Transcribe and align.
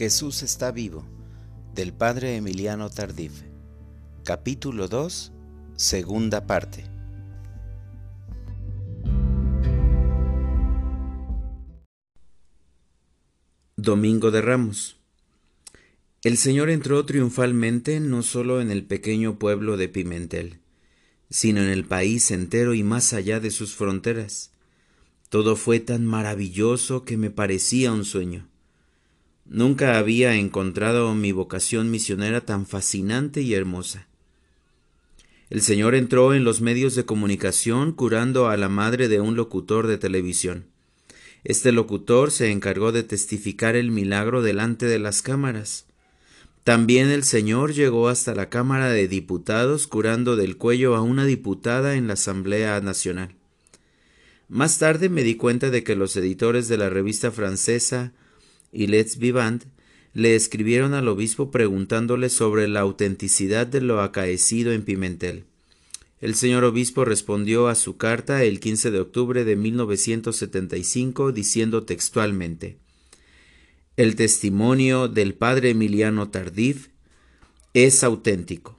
Jesús 0.00 0.42
está 0.42 0.72
vivo, 0.72 1.04
del 1.74 1.92
Padre 1.92 2.36
Emiliano 2.36 2.88
Tardif. 2.88 3.42
Capítulo 4.24 4.88
2, 4.88 5.30
segunda 5.76 6.46
parte. 6.46 6.86
Domingo 13.76 14.30
de 14.30 14.40
Ramos. 14.40 14.96
El 16.24 16.38
Señor 16.38 16.70
entró 16.70 17.04
triunfalmente 17.04 18.00
no 18.00 18.22
solo 18.22 18.62
en 18.62 18.70
el 18.70 18.86
pequeño 18.86 19.38
pueblo 19.38 19.76
de 19.76 19.90
Pimentel, 19.90 20.60
sino 21.28 21.60
en 21.60 21.68
el 21.68 21.84
país 21.84 22.30
entero 22.30 22.72
y 22.72 22.82
más 22.82 23.12
allá 23.12 23.38
de 23.38 23.50
sus 23.50 23.74
fronteras. 23.74 24.50
Todo 25.28 25.56
fue 25.56 25.78
tan 25.78 26.06
maravilloso 26.06 27.04
que 27.04 27.18
me 27.18 27.28
parecía 27.28 27.92
un 27.92 28.06
sueño. 28.06 28.49
Nunca 29.52 29.98
había 29.98 30.36
encontrado 30.36 31.12
mi 31.16 31.32
vocación 31.32 31.90
misionera 31.90 32.40
tan 32.42 32.66
fascinante 32.66 33.42
y 33.42 33.54
hermosa. 33.54 34.06
El 35.50 35.60
Señor 35.60 35.96
entró 35.96 36.34
en 36.34 36.44
los 36.44 36.60
medios 36.60 36.94
de 36.94 37.04
comunicación 37.04 37.90
curando 37.90 38.48
a 38.48 38.56
la 38.56 38.68
madre 38.68 39.08
de 39.08 39.20
un 39.20 39.34
locutor 39.34 39.88
de 39.88 39.98
televisión. 39.98 40.66
Este 41.42 41.72
locutor 41.72 42.30
se 42.30 42.52
encargó 42.52 42.92
de 42.92 43.02
testificar 43.02 43.74
el 43.74 43.90
milagro 43.90 44.40
delante 44.40 44.86
de 44.86 45.00
las 45.00 45.20
cámaras. 45.20 45.86
También 46.62 47.08
el 47.08 47.24
Señor 47.24 47.72
llegó 47.72 48.08
hasta 48.08 48.36
la 48.36 48.50
Cámara 48.50 48.90
de 48.90 49.08
Diputados 49.08 49.88
curando 49.88 50.36
del 50.36 50.58
cuello 50.58 50.94
a 50.94 51.02
una 51.02 51.24
diputada 51.24 51.96
en 51.96 52.06
la 52.06 52.12
Asamblea 52.12 52.80
Nacional. 52.82 53.34
Más 54.48 54.78
tarde 54.78 55.08
me 55.08 55.24
di 55.24 55.34
cuenta 55.34 55.70
de 55.70 55.82
que 55.82 55.96
los 55.96 56.14
editores 56.14 56.68
de 56.68 56.76
la 56.76 56.88
revista 56.88 57.32
francesa 57.32 58.12
y 58.72 58.86
Let's 58.86 59.18
Vivant 59.18 59.64
le 60.12 60.34
escribieron 60.34 60.94
al 60.94 61.08
obispo 61.08 61.50
preguntándole 61.50 62.28
sobre 62.28 62.68
la 62.68 62.80
autenticidad 62.80 63.66
de 63.66 63.80
lo 63.80 64.00
acaecido 64.00 64.72
en 64.72 64.82
Pimentel. 64.82 65.44
El 66.20 66.34
señor 66.34 66.64
obispo 66.64 67.04
respondió 67.04 67.68
a 67.68 67.74
su 67.74 67.96
carta 67.96 68.44
el 68.44 68.60
15 68.60 68.90
de 68.90 69.00
octubre 69.00 69.44
de 69.44 69.56
1975 69.56 71.32
diciendo 71.32 71.84
textualmente 71.84 72.76
El 73.96 74.16
testimonio 74.16 75.08
del 75.08 75.34
padre 75.34 75.70
Emiliano 75.70 76.28
Tardif 76.28 76.88
es 77.72 78.04
auténtico. 78.04 78.78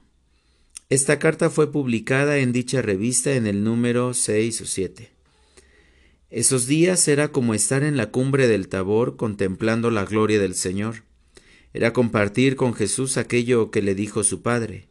Esta 0.88 1.18
carta 1.18 1.48
fue 1.48 1.72
publicada 1.72 2.38
en 2.38 2.52
dicha 2.52 2.82
revista 2.82 3.32
en 3.32 3.46
el 3.46 3.64
número 3.64 4.12
6 4.12 4.60
o 4.60 4.66
7. 4.66 5.10
Esos 6.32 6.66
días 6.66 7.08
era 7.08 7.28
como 7.28 7.52
estar 7.52 7.82
en 7.82 7.98
la 7.98 8.10
cumbre 8.10 8.48
del 8.48 8.68
Tabor 8.68 9.16
contemplando 9.16 9.90
la 9.90 10.06
gloria 10.06 10.40
del 10.40 10.54
Señor. 10.54 11.02
Era 11.74 11.92
compartir 11.92 12.56
con 12.56 12.72
Jesús 12.72 13.18
aquello 13.18 13.70
que 13.70 13.82
le 13.82 13.94
dijo 13.94 14.24
su 14.24 14.40
Padre. 14.40 14.88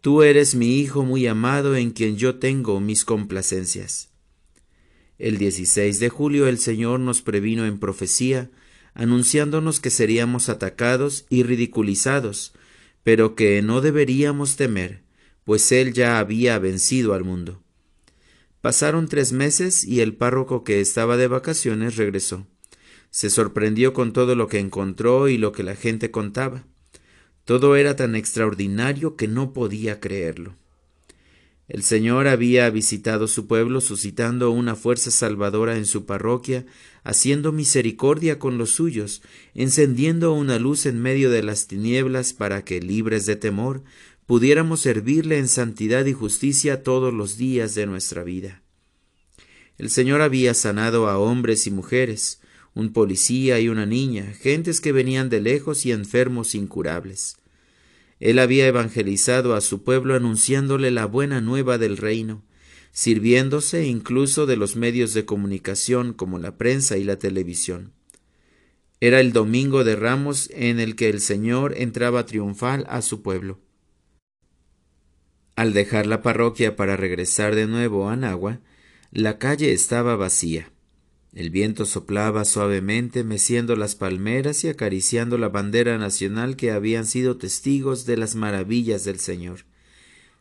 Tú 0.00 0.22
eres 0.22 0.54
mi 0.54 0.78
Hijo 0.78 1.04
muy 1.04 1.26
amado 1.26 1.76
en 1.76 1.90
quien 1.90 2.16
yo 2.16 2.36
tengo 2.36 2.80
mis 2.80 3.04
complacencias. 3.04 4.08
El 5.18 5.36
16 5.36 6.00
de 6.00 6.08
julio 6.08 6.48
el 6.48 6.56
Señor 6.56 7.00
nos 7.00 7.20
previno 7.20 7.66
en 7.66 7.78
profecía, 7.78 8.50
anunciándonos 8.94 9.80
que 9.80 9.90
seríamos 9.90 10.48
atacados 10.48 11.26
y 11.28 11.42
ridiculizados, 11.42 12.54
pero 13.04 13.34
que 13.34 13.60
no 13.60 13.82
deberíamos 13.82 14.56
temer, 14.56 15.02
pues 15.44 15.70
Él 15.70 15.92
ya 15.92 16.18
había 16.18 16.58
vencido 16.58 17.12
al 17.12 17.24
mundo. 17.24 17.62
Pasaron 18.60 19.08
tres 19.08 19.32
meses 19.32 19.84
y 19.84 20.00
el 20.00 20.16
párroco 20.16 20.64
que 20.64 20.80
estaba 20.80 21.16
de 21.16 21.28
vacaciones 21.28 21.96
regresó. 21.96 22.46
Se 23.10 23.30
sorprendió 23.30 23.92
con 23.92 24.12
todo 24.12 24.34
lo 24.34 24.48
que 24.48 24.58
encontró 24.58 25.28
y 25.28 25.38
lo 25.38 25.52
que 25.52 25.62
la 25.62 25.76
gente 25.76 26.10
contaba. 26.10 26.64
Todo 27.44 27.76
era 27.76 27.96
tan 27.96 28.14
extraordinario 28.14 29.16
que 29.16 29.28
no 29.28 29.52
podía 29.52 30.00
creerlo. 30.00 30.54
El 31.68 31.82
Señor 31.82 32.28
había 32.28 32.68
visitado 32.70 33.28
su 33.28 33.46
pueblo 33.46 33.82
suscitando 33.82 34.50
una 34.50 34.74
fuerza 34.74 35.10
salvadora 35.10 35.76
en 35.76 35.84
su 35.84 36.06
parroquia, 36.06 36.64
haciendo 37.04 37.52
misericordia 37.52 38.38
con 38.38 38.56
los 38.56 38.70
suyos, 38.70 39.20
encendiendo 39.54 40.32
una 40.32 40.58
luz 40.58 40.86
en 40.86 41.00
medio 41.00 41.30
de 41.30 41.42
las 41.42 41.66
tinieblas 41.66 42.32
para 42.32 42.64
que, 42.64 42.80
libres 42.80 43.26
de 43.26 43.36
temor, 43.36 43.82
pudiéramos 44.28 44.82
servirle 44.82 45.38
en 45.38 45.48
santidad 45.48 46.04
y 46.04 46.12
justicia 46.12 46.82
todos 46.82 47.14
los 47.14 47.38
días 47.38 47.74
de 47.74 47.86
nuestra 47.86 48.24
vida. 48.24 48.62
El 49.78 49.88
Señor 49.88 50.20
había 50.20 50.52
sanado 50.52 51.08
a 51.08 51.18
hombres 51.18 51.66
y 51.66 51.70
mujeres, 51.70 52.42
un 52.74 52.92
policía 52.92 53.58
y 53.58 53.70
una 53.70 53.86
niña, 53.86 54.34
gentes 54.38 54.82
que 54.82 54.92
venían 54.92 55.30
de 55.30 55.40
lejos 55.40 55.86
y 55.86 55.92
enfermos 55.92 56.54
incurables. 56.54 57.38
Él 58.20 58.38
había 58.38 58.66
evangelizado 58.66 59.54
a 59.54 59.62
su 59.62 59.82
pueblo 59.82 60.14
anunciándole 60.14 60.90
la 60.90 61.06
buena 61.06 61.40
nueva 61.40 61.78
del 61.78 61.96
reino, 61.96 62.44
sirviéndose 62.92 63.86
incluso 63.86 64.44
de 64.44 64.58
los 64.58 64.76
medios 64.76 65.14
de 65.14 65.24
comunicación 65.24 66.12
como 66.12 66.38
la 66.38 66.58
prensa 66.58 66.98
y 66.98 67.04
la 67.04 67.18
televisión. 67.18 67.94
Era 69.00 69.20
el 69.20 69.32
domingo 69.32 69.84
de 69.84 69.96
ramos 69.96 70.50
en 70.52 70.80
el 70.80 70.96
que 70.96 71.08
el 71.08 71.22
Señor 71.22 71.72
entraba 71.78 72.26
triunfal 72.26 72.84
a 72.90 73.00
su 73.00 73.22
pueblo. 73.22 73.66
Al 75.58 75.72
dejar 75.72 76.06
la 76.06 76.22
parroquia 76.22 76.76
para 76.76 76.96
regresar 76.96 77.56
de 77.56 77.66
nuevo 77.66 78.08
a 78.08 78.14
Nagua, 78.14 78.60
la 79.10 79.38
calle 79.38 79.72
estaba 79.72 80.14
vacía. 80.14 80.70
El 81.34 81.50
viento 81.50 81.84
soplaba 81.84 82.44
suavemente 82.44 83.24
meciendo 83.24 83.74
las 83.74 83.96
palmeras 83.96 84.62
y 84.62 84.68
acariciando 84.68 85.36
la 85.36 85.48
bandera 85.48 85.98
nacional 85.98 86.54
que 86.54 86.70
habían 86.70 87.06
sido 87.06 87.38
testigos 87.38 88.06
de 88.06 88.16
las 88.16 88.36
maravillas 88.36 89.02
del 89.02 89.18
Señor. 89.18 89.64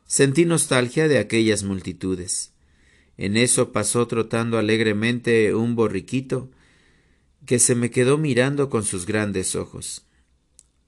Sentí 0.06 0.46
nostalgia 0.46 1.08
de 1.08 1.18
aquellas 1.18 1.64
multitudes. 1.64 2.54
En 3.18 3.38
eso 3.38 3.72
pasó 3.72 4.06
trotando 4.06 4.60
alegremente 4.60 5.56
un 5.56 5.76
borriquito 5.76 6.52
que 7.48 7.58
se 7.58 7.74
me 7.74 7.90
quedó 7.90 8.20
mirando 8.20 8.70
con 8.70 8.84
sus 8.84 9.08
grandes 9.08 9.56
ojos. 9.56 10.07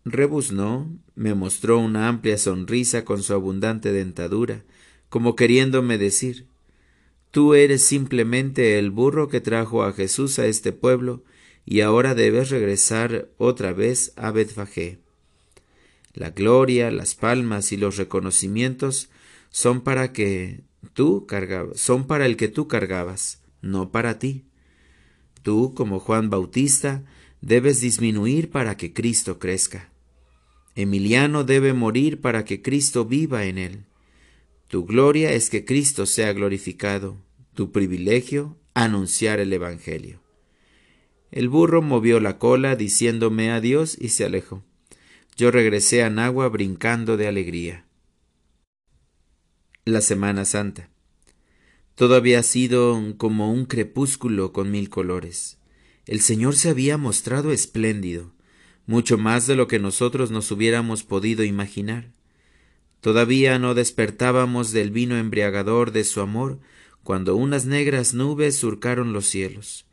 Rebuznó, 0.06 0.90
me 1.16 1.34
mostró 1.34 1.80
una 1.80 2.08
amplia 2.08 2.38
sonrisa 2.38 3.06
con 3.06 3.22
su 3.22 3.34
abundante 3.34 3.92
dentadura, 3.92 4.64
como 5.10 5.36
queriéndome 5.36 5.98
decir 5.98 6.48
Tú 7.32 7.54
eres 7.54 7.84
simplemente 7.84 8.80
el 8.80 8.90
burro 8.90 9.28
que 9.28 9.40
trajo 9.40 9.84
a 9.84 9.94
Jesús 9.94 10.40
a 10.40 10.48
este 10.48 10.72
pueblo, 10.72 11.24
y 11.66 11.82
ahora 11.82 12.16
debes 12.16 12.50
regresar 12.50 13.28
otra 13.38 13.74
vez 13.74 14.14
a 14.16 14.32
Betfagé. 14.32 14.98
La 16.14 16.32
gloria, 16.32 16.90
las 16.90 17.14
palmas 17.14 17.72
y 17.72 17.78
los 17.78 17.98
reconocimientos 17.98 19.10
son 19.52 19.82
para 19.82 20.12
que 20.12 20.62
tú 20.94 21.28
cargabas, 21.28 21.80
son 21.80 22.08
para 22.08 22.26
el 22.26 22.36
que 22.38 22.48
tú 22.48 22.68
cargabas, 22.68 23.42
no 23.62 23.92
para 23.92 24.18
ti. 24.18 24.46
Tú, 25.44 25.74
como 25.76 26.00
Juan 26.00 26.32
Bautista, 26.32 27.04
debes 27.42 27.82
disminuir 27.82 28.50
para 28.50 28.78
que 28.78 28.94
Cristo 28.94 29.40
crezca. 29.40 29.92
Emiliano 30.76 31.44
debe 31.44 31.74
morir 31.74 32.22
para 32.22 32.46
que 32.46 32.62
Cristo 32.62 33.06
viva 33.06 33.46
en 33.46 33.58
él. 33.58 33.86
Tu 34.68 34.86
gloria 34.86 35.32
es 35.34 35.50
que 35.50 35.66
Cristo 35.66 36.06
sea 36.06 36.32
glorificado, 36.34 37.18
tu 37.54 37.72
privilegio 37.72 38.58
anunciar 38.74 39.40
el 39.40 39.52
Evangelio. 39.52 40.22
El 41.32 41.50
burro 41.50 41.82
movió 41.82 42.20
la 42.20 42.38
cola 42.38 42.76
diciéndome 42.76 43.52
adiós 43.52 43.98
y 44.00 44.10
se 44.10 44.26
alejó. 44.26 44.64
Yo 45.38 45.52
regresé 45.52 46.04
a 46.04 46.10
Nagua 46.10 46.50
brincando 46.50 47.18
de 47.18 47.28
alegría. 47.28 47.86
La 49.86 50.02
Semana 50.02 50.46
Santa. 50.46 50.90
Todo 51.96 52.16
había 52.16 52.44
sido 52.44 53.16
como 53.18 53.52
un 53.52 53.66
crepúsculo 53.66 54.54
con 54.54 54.72
mil 54.72 54.90
colores. 54.90 55.59
El 56.10 56.22
Señor 56.22 56.56
se 56.56 56.70
había 56.70 56.98
mostrado 56.98 57.52
espléndido 57.52 58.32
mucho 58.88 59.20
más 59.20 59.46
de 59.46 59.56
lo 59.56 59.68
que 59.68 59.78
nosotros 59.78 60.32
nos 60.32 60.50
hubiéramos 60.50 61.04
podido 61.04 61.44
imaginar. 61.44 62.12
Todavía 63.00 63.60
no 63.60 63.76
despertábamos 63.76 64.72
del 64.72 64.90
vino 64.90 65.20
embriagador 65.20 65.92
de 65.92 66.04
su 66.04 66.22
amor 66.22 66.58
cuando 67.04 67.36
unas 67.36 67.68
negras 67.68 68.16
nubes 68.16 68.56
surcaron 68.56 69.14
los 69.14 69.28
cielos. 69.28 69.86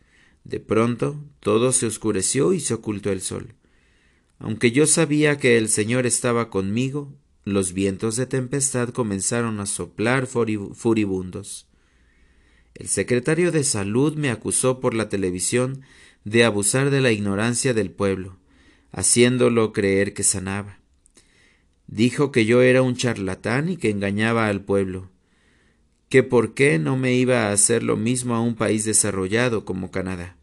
De 0.45 0.59
pronto 0.59 1.23
todo 1.41 1.71
se 1.73 1.85
oscureció 1.85 2.55
y 2.55 2.61
se 2.61 2.73
ocultó 2.73 3.13
el 3.13 3.21
sol. 3.21 3.53
Aunque 4.39 4.73
yo 4.73 4.87
sabía 4.87 5.37
que 5.37 5.59
el 5.59 5.69
Señor 5.69 6.07
estaba 6.07 6.49
conmigo, 6.49 7.13
los 7.45 7.75
vientos 7.75 8.17
de 8.17 8.25
tempestad 8.25 8.89
comenzaron 8.89 9.61
a 9.61 9.67
soplar 9.67 10.27
furibundos. 10.27 11.67
El 12.77 12.89
secretario 12.89 13.53
de 13.53 13.65
Salud 13.65 14.17
me 14.17 14.31
acusó 14.31 14.81
por 14.81 14.95
la 14.95 15.09
televisión 15.09 15.83
de 16.25 16.45
abusar 16.45 16.91
de 16.91 17.01
la 17.01 17.11
ignorancia 17.11 17.75
del 17.75 17.91
pueblo 17.91 18.39
haciéndolo 18.97 19.75
creer 19.75 20.15
que 20.15 20.23
sanaba. 20.23 20.79
Dijo 21.87 22.33
que 22.33 22.47
yo 22.47 22.63
era 22.63 22.81
un 22.81 22.97
charlatán 22.97 23.69
y 23.69 23.77
que 23.77 23.91
engañaba 23.91 24.49
al 24.49 24.63
pueblo, 24.63 25.11
que 26.09 26.23
por 26.23 26.55
qué 26.55 26.79
no 26.79 26.97
me 26.97 27.15
iba 27.15 27.43
a 27.43 27.53
hacer 27.53 27.83
lo 27.83 27.99
mismo 27.99 28.35
a 28.35 28.41
un 28.41 28.57
país 28.57 28.87
desarrollado 28.87 29.67
como 29.67 29.91
Canadá. 29.91 30.37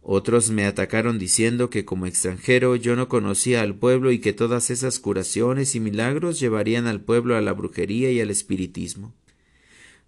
Otros 0.00 0.50
me 0.50 0.64
atacaron 0.64 1.18
diciendo 1.18 1.68
que 1.68 1.84
como 1.84 2.06
extranjero 2.06 2.74
yo 2.74 2.96
no 2.96 3.08
conocía 3.08 3.60
al 3.60 3.76
pueblo 3.76 4.10
y 4.10 4.18
que 4.18 4.32
todas 4.32 4.70
esas 4.70 4.98
curaciones 4.98 5.74
y 5.74 5.80
milagros 5.80 6.40
llevarían 6.40 6.86
al 6.86 7.02
pueblo 7.02 7.36
a 7.36 7.42
la 7.42 7.52
brujería 7.52 8.10
y 8.10 8.20
al 8.20 8.30
espiritismo. 8.30 9.14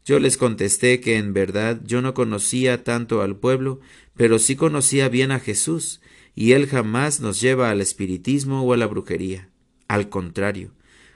Yo 0.04 0.18
les 0.18 0.36
contesté 0.36 1.00
que 1.00 1.16
en 1.16 1.32
verdad 1.32 1.80
yo 1.84 2.02
no 2.02 2.12
conocía 2.12 2.84
tanto 2.84 3.22
al 3.22 3.36
pueblo, 3.36 3.80
pero 4.16 4.38
sí 4.38 4.54
conocía 4.54 5.08
bien 5.08 5.30
a 5.30 5.40
Jesús, 5.40 6.00
y 6.34 6.52
él 6.52 6.66
jamás 6.66 7.20
nos 7.20 7.40
lleva 7.40 7.70
al 7.70 7.80
espiritismo 7.80 8.62
o 8.62 8.72
a 8.72 8.76
la 8.76 8.86
brujería. 8.86 9.48
Al 9.88 10.08
contrario, 10.08 10.72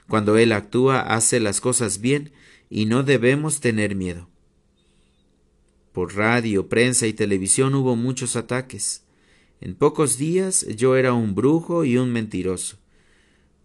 cuando 0.07 0.37
él 0.37 0.51
actúa 0.51 1.01
hace 1.01 1.39
las 1.39 1.61
cosas 1.61 2.01
bien 2.01 2.31
y 2.69 2.85
no 2.85 3.03
debemos 3.03 3.59
tener 3.59 3.95
miedo. 3.95 4.27
Por 5.91 6.15
radio, 6.15 6.67
prensa 6.67 7.07
y 7.07 7.13
televisión 7.13 7.75
hubo 7.75 7.95
muchos 7.95 8.35
ataques. 8.35 9.03
En 9.61 9.75
pocos 9.75 10.17
días 10.17 10.65
yo 10.77 10.95
era 10.95 11.13
un 11.13 11.35
brujo 11.35 11.83
y 11.83 11.97
un 11.97 12.11
mentiroso. 12.11 12.77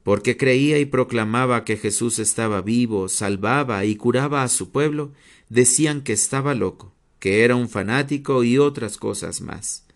Porque 0.05 0.37
creía 0.37 0.79
y 0.79 0.85
proclamaba 0.85 1.65
que 1.65 1.77
Jesús 1.77 2.21
estaba 2.21 2.61
vivo, 2.61 3.09
salvaba 3.09 3.85
y 3.85 3.97
curaba 3.97 4.45
a 4.45 4.49
su 4.49 4.71
pueblo, 4.71 5.12
decían 5.49 6.03
que 6.03 6.12
estaba 6.12 6.55
loco, 6.55 6.93
que 7.19 7.43
era 7.43 7.56
un 7.56 7.69
fanático 7.69 8.45
y 8.45 8.59
otras 8.59 8.99
cosas 8.99 9.41
más. 9.41 9.87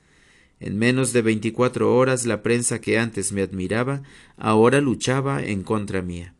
En 0.60 0.76
menos 0.78 1.12
de 1.12 1.22
veinticuatro 1.22 1.94
horas 1.94 2.26
la 2.26 2.42
prensa 2.42 2.80
que 2.80 2.98
antes 2.98 3.32
me 3.32 3.42
admiraba 3.42 4.02
ahora 4.36 4.80
luchaba 4.80 5.44
en 5.44 5.62
contra 5.62 6.02
mía. 6.02 6.34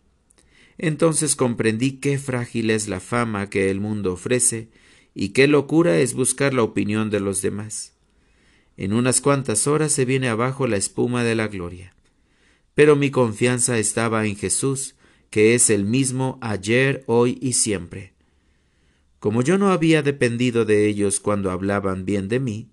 Entonces 0.79 1.37
comprendí 1.37 1.93
qué 1.93 2.19
frágil 2.19 2.71
es 2.71 2.89
la 2.89 3.01
fama 3.01 3.51
que 3.51 3.71
el 3.71 3.81
mundo 3.81 4.15
ofrece 4.15 4.69
y 5.15 5.31
qué 5.31 5.47
locura 5.47 5.99
es 5.99 6.15
buscar 6.15 6.55
la 6.55 6.63
opinión 6.63 7.11
de 7.11 7.21
los 7.21 7.43
demás. 7.43 7.93
En 8.77 8.93
unas 8.93 9.21
cuantas 9.21 9.67
horas 9.67 9.93
se 9.93 10.05
viene 10.05 10.29
abajo 10.29 10.67
la 10.67 10.77
espuma 10.77 11.25
de 11.25 11.35
la 11.35 11.49
gloria. 11.49 11.95
Pero 12.79 12.95
mi 12.95 13.11
confianza 13.11 13.77
estaba 13.77 14.25
en 14.27 14.37
Jesús, 14.37 14.95
que 15.31 15.57
es 15.57 15.69
el 15.69 15.85
mismo 15.85 16.39
ayer, 16.41 17.03
hoy 17.09 17.37
y 17.43 17.55
siempre. 17.55 18.13
Como 19.19 19.43
yo 19.43 19.59
no 19.59 19.73
había 19.73 20.05
dependido 20.05 20.65
de 20.65 20.87
ellos 20.87 21.19
cuando 21.19 21.51
hablaban 21.51 22.05
bien 22.05 22.29
de 22.29 22.39
mí, 22.39 22.71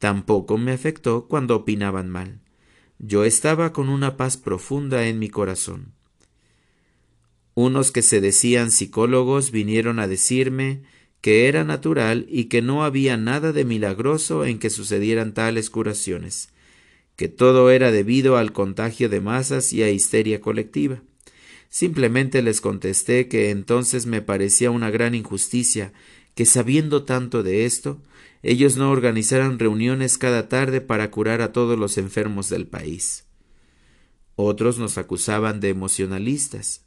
tampoco 0.00 0.58
me 0.58 0.72
afectó 0.72 1.28
cuando 1.28 1.54
opinaban 1.54 2.10
mal. 2.10 2.40
Yo 2.98 3.22
estaba 3.22 3.72
con 3.72 3.90
una 3.90 4.16
paz 4.16 4.36
profunda 4.36 5.06
en 5.06 5.20
mi 5.20 5.28
corazón. 5.28 5.92
Unos 7.54 7.92
que 7.92 8.02
se 8.02 8.20
decían 8.20 8.72
psicólogos 8.72 9.52
vinieron 9.52 10.00
a 10.00 10.08
decirme 10.08 10.82
que 11.20 11.46
era 11.46 11.62
natural 11.62 12.26
y 12.28 12.46
que 12.46 12.60
no 12.60 12.82
había 12.82 13.16
nada 13.16 13.52
de 13.52 13.64
milagroso 13.64 14.46
en 14.46 14.58
que 14.58 14.68
sucedieran 14.68 15.32
tales 15.32 15.70
curaciones, 15.70 16.48
que 17.16 17.28
todo 17.28 17.70
era 17.70 17.90
debido 17.90 18.36
al 18.36 18.52
contagio 18.52 19.08
de 19.08 19.20
masas 19.20 19.72
y 19.72 19.82
a 19.82 19.90
histeria 19.90 20.40
colectiva. 20.40 21.02
Simplemente 21.68 22.42
les 22.42 22.60
contesté 22.60 23.28
que 23.28 23.50
entonces 23.50 24.06
me 24.06 24.22
parecía 24.22 24.70
una 24.70 24.90
gran 24.90 25.14
injusticia 25.14 25.92
que 26.34 26.46
sabiendo 26.46 27.04
tanto 27.04 27.42
de 27.42 27.64
esto, 27.64 28.00
ellos 28.42 28.76
no 28.76 28.90
organizaran 28.90 29.58
reuniones 29.58 30.18
cada 30.18 30.48
tarde 30.48 30.80
para 30.80 31.10
curar 31.10 31.40
a 31.42 31.52
todos 31.52 31.78
los 31.78 31.96
enfermos 31.98 32.48
del 32.48 32.66
país. 32.66 33.24
Otros 34.36 34.78
nos 34.78 34.98
acusaban 34.98 35.60
de 35.60 35.70
emocionalistas, 35.70 36.84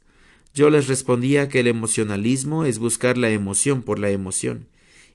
yo 0.54 0.70
les 0.70 0.88
respondía 0.88 1.48
que 1.48 1.60
el 1.60 1.66
emocionalismo 1.66 2.64
es 2.64 2.78
buscar 2.78 3.18
la 3.18 3.30
emoción 3.30 3.82
por 3.82 3.98
la 3.98 4.10
emoción, 4.10 4.66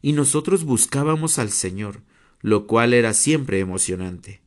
y 0.01 0.13
nosotros 0.13 0.63
buscábamos 0.63 1.39
al 1.39 1.49
Señor, 1.49 2.01
lo 2.41 2.67
cual 2.67 2.93
era 2.93 3.13
siempre 3.13 3.59
emocionante. 3.59 4.42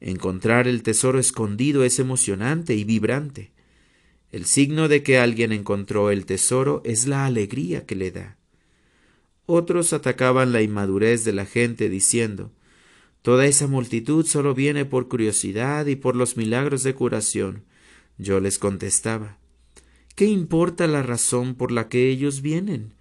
Encontrar 0.00 0.68
el 0.68 0.82
tesoro 0.82 1.18
escondido 1.18 1.84
es 1.84 1.98
emocionante 1.98 2.74
y 2.74 2.84
vibrante. 2.84 3.52
El 4.30 4.44
signo 4.44 4.88
de 4.88 5.02
que 5.02 5.18
alguien 5.18 5.52
encontró 5.52 6.10
el 6.10 6.26
tesoro 6.26 6.82
es 6.84 7.06
la 7.06 7.24
alegría 7.24 7.86
que 7.86 7.96
le 7.96 8.10
da. 8.10 8.36
Otros 9.46 9.92
atacaban 9.92 10.52
la 10.52 10.60
inmadurez 10.62 11.24
de 11.24 11.32
la 11.32 11.46
gente 11.46 11.88
diciendo 11.88 12.52
Toda 13.22 13.46
esa 13.46 13.66
multitud 13.66 14.26
solo 14.26 14.54
viene 14.54 14.84
por 14.84 15.08
curiosidad 15.08 15.86
y 15.86 15.96
por 15.96 16.14
los 16.14 16.36
milagros 16.36 16.82
de 16.82 16.94
curación. 16.94 17.64
Yo 18.18 18.40
les 18.40 18.58
contestaba 18.58 19.38
¿Qué 20.14 20.26
importa 20.26 20.86
la 20.86 21.02
razón 21.02 21.54
por 21.54 21.72
la 21.72 21.88
que 21.88 22.08
ellos 22.08 22.40
vienen? 22.40 22.94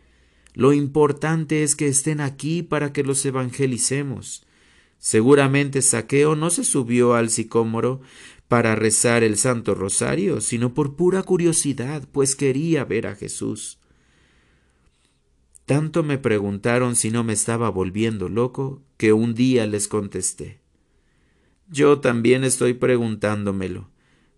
Lo 0.54 0.74
importante 0.74 1.64
es 1.64 1.76
que 1.76 1.88
estén 1.88 2.22
aquí 2.22 2.64
para 2.64 2.94
que 2.94 3.04
los 3.04 3.26
evangelicemos. 3.26 4.46
Seguramente 4.98 5.82
Saqueo 5.82 6.36
no 6.36 6.50
se 6.50 6.64
subió 6.64 7.14
al 7.14 7.30
sicómoro 7.30 8.02
para 8.48 8.76
rezar 8.76 9.24
el 9.24 9.38
Santo 9.38 9.76
Rosario, 9.76 10.42
sino 10.42 10.74
por 10.74 10.96
pura 10.96 11.24
curiosidad, 11.24 12.08
pues 12.12 12.36
quería 12.36 12.86
ver 12.86 13.08
a 13.08 13.16
Jesús. 13.16 13.80
Tanto 15.66 16.04
me 16.04 16.18
preguntaron 16.18 16.96
si 16.96 17.12
no 17.12 17.24
me 17.24 17.34
estaba 17.34 17.70
volviendo 17.70 18.30
loco, 18.30 18.82
que 18.98 19.14
un 19.14 19.34
día 19.34 19.66
les 19.66 19.88
contesté. 19.88 20.60
Yo 21.70 22.00
también 22.00 22.44
estoy 22.44 22.76
preguntándomelo 22.76 23.90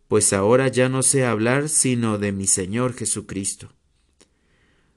pues 0.07 0.31
ahora 0.33 0.67
ya 0.69 0.89
no 0.89 1.03
sé 1.03 1.25
hablar 1.25 1.69
sino 1.69 2.17
de 2.17 2.31
mi 2.31 2.47
Señor 2.47 2.93
Jesucristo. 2.93 3.73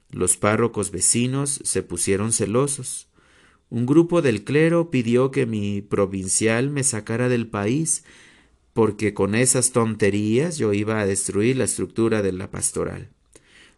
Los 0.09 0.37
párrocos 0.37 0.91
vecinos 0.91 1.61
se 1.63 1.83
pusieron 1.83 2.31
celosos. 2.31 3.07
Un 3.71 3.85
grupo 3.85 4.21
del 4.21 4.43
clero 4.43 4.91
pidió 4.91 5.31
que 5.31 5.45
mi 5.45 5.81
provincial 5.81 6.69
me 6.69 6.83
sacara 6.83 7.29
del 7.29 7.47
país, 7.47 8.03
porque 8.73 9.13
con 9.13 9.33
esas 9.33 9.71
tonterías 9.71 10.57
yo 10.57 10.73
iba 10.73 10.99
a 10.99 11.05
destruir 11.05 11.55
la 11.55 11.63
estructura 11.63 12.21
de 12.21 12.33
la 12.33 12.51
pastoral. 12.51 13.07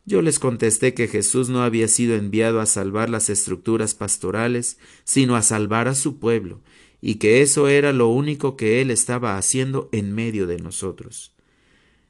Yo 0.03 0.23
les 0.23 0.39
contesté 0.39 0.95
que 0.95 1.07
Jesús 1.07 1.49
no 1.49 1.61
había 1.61 1.87
sido 1.87 2.15
enviado 2.15 2.59
a 2.59 2.65
salvar 2.65 3.11
las 3.11 3.29
estructuras 3.29 3.93
pastorales, 3.93 4.79
sino 5.03 5.35
a 5.35 5.43
salvar 5.43 5.87
a 5.87 5.93
su 5.93 6.17
pueblo, 6.17 6.61
y 6.99 7.15
que 7.15 7.43
eso 7.43 7.67
era 7.67 7.93
lo 7.93 8.07
único 8.07 8.57
que 8.57 8.81
él 8.81 8.89
estaba 8.89 9.37
haciendo 9.37 9.89
en 9.91 10.11
medio 10.15 10.47
de 10.47 10.57
nosotros. 10.57 11.35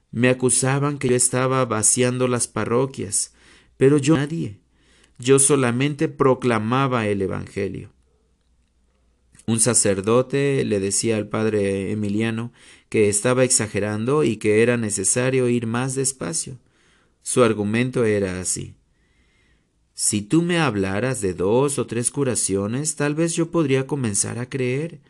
Me 0.10 0.30
acusaban 0.30 1.00
que 1.00 1.10
yo 1.10 1.18
estaba 1.18 1.66
vaciando 1.66 2.30
las 2.30 2.48
parroquias, 2.48 3.34
pero 3.76 3.98
yo 3.98 4.16
nadie. 4.16 4.63
Yo 5.20 5.40
solamente 5.40 6.08
proclamaba 6.08 7.08
el 7.08 7.22
Evangelio. 7.22 7.92
Un 9.46 9.60
sacerdote 9.60 10.64
le 10.64 10.80
decía 10.80 11.18
al 11.18 11.28
padre 11.28 11.92
Emiliano 11.92 12.54
que 12.90 13.10
estaba 13.10 13.44
exagerando 13.44 14.24
y 14.24 14.38
que 14.38 14.64
era 14.64 14.78
necesario 14.78 15.50
ir 15.50 15.68
más 15.68 15.96
despacio. 15.96 16.60
Su 17.22 17.44
argumento 17.44 18.06
era 18.06 18.40
así. 18.40 18.76
Si 19.94 20.22
tú 20.22 20.42
me 20.42 20.60
hablaras 20.60 21.22
de 21.22 21.34
dos 21.34 21.78
o 21.78 21.86
tres 21.86 22.10
curaciones, 22.10 22.96
tal 22.96 23.16
vez 23.16 23.34
yo 23.34 23.52
podría 23.52 23.86
comenzar 23.86 24.40
a 24.40 24.50
creer. 24.50 25.02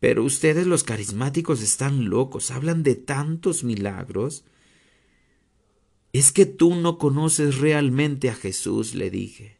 Pero 0.00 0.24
ustedes 0.24 0.66
los 0.66 0.84
carismáticos 0.84 1.62
están 1.62 2.08
locos, 2.08 2.50
hablan 2.50 2.82
de 2.82 2.94
tantos 2.94 3.64
milagros. 3.64 4.44
Es 6.14 6.32
que 6.32 6.46
tú 6.46 6.74
no 6.76 6.96
conoces 6.96 7.58
realmente 7.58 8.30
a 8.30 8.34
Jesús, 8.34 8.94
le 8.94 9.10
dije. 9.10 9.58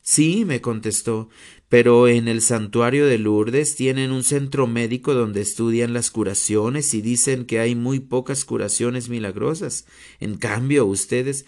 Sí, 0.00 0.46
me 0.46 0.62
contestó, 0.62 1.28
pero 1.68 2.08
en 2.08 2.28
el 2.28 2.40
santuario 2.40 3.06
de 3.06 3.18
Lourdes 3.18 3.74
tienen 3.74 4.10
un 4.10 4.24
centro 4.24 4.66
médico 4.66 5.12
donde 5.12 5.42
estudian 5.42 5.92
las 5.92 6.10
curaciones 6.10 6.94
y 6.94 7.02
dicen 7.02 7.44
que 7.44 7.58
hay 7.58 7.74
muy 7.74 8.00
pocas 8.00 8.46
curaciones 8.46 9.10
milagrosas. 9.10 9.86
En 10.20 10.36
cambio, 10.36 10.86
ustedes 10.86 11.44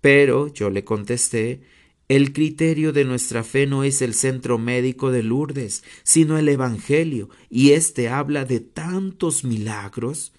pero 0.00 0.48
yo 0.52 0.68
le 0.68 0.84
contesté 0.84 1.62
el 2.08 2.34
criterio 2.34 2.92
de 2.92 3.06
nuestra 3.06 3.42
fe 3.42 3.66
no 3.66 3.84
es 3.84 4.02
el 4.02 4.12
centro 4.12 4.58
médico 4.58 5.10
de 5.10 5.22
Lourdes, 5.22 5.82
sino 6.02 6.36
el 6.36 6.50
Evangelio, 6.50 7.30
y 7.48 7.70
éste 7.70 8.10
habla 8.10 8.44
de 8.44 8.60
tantos 8.60 9.44
milagros. 9.44 10.34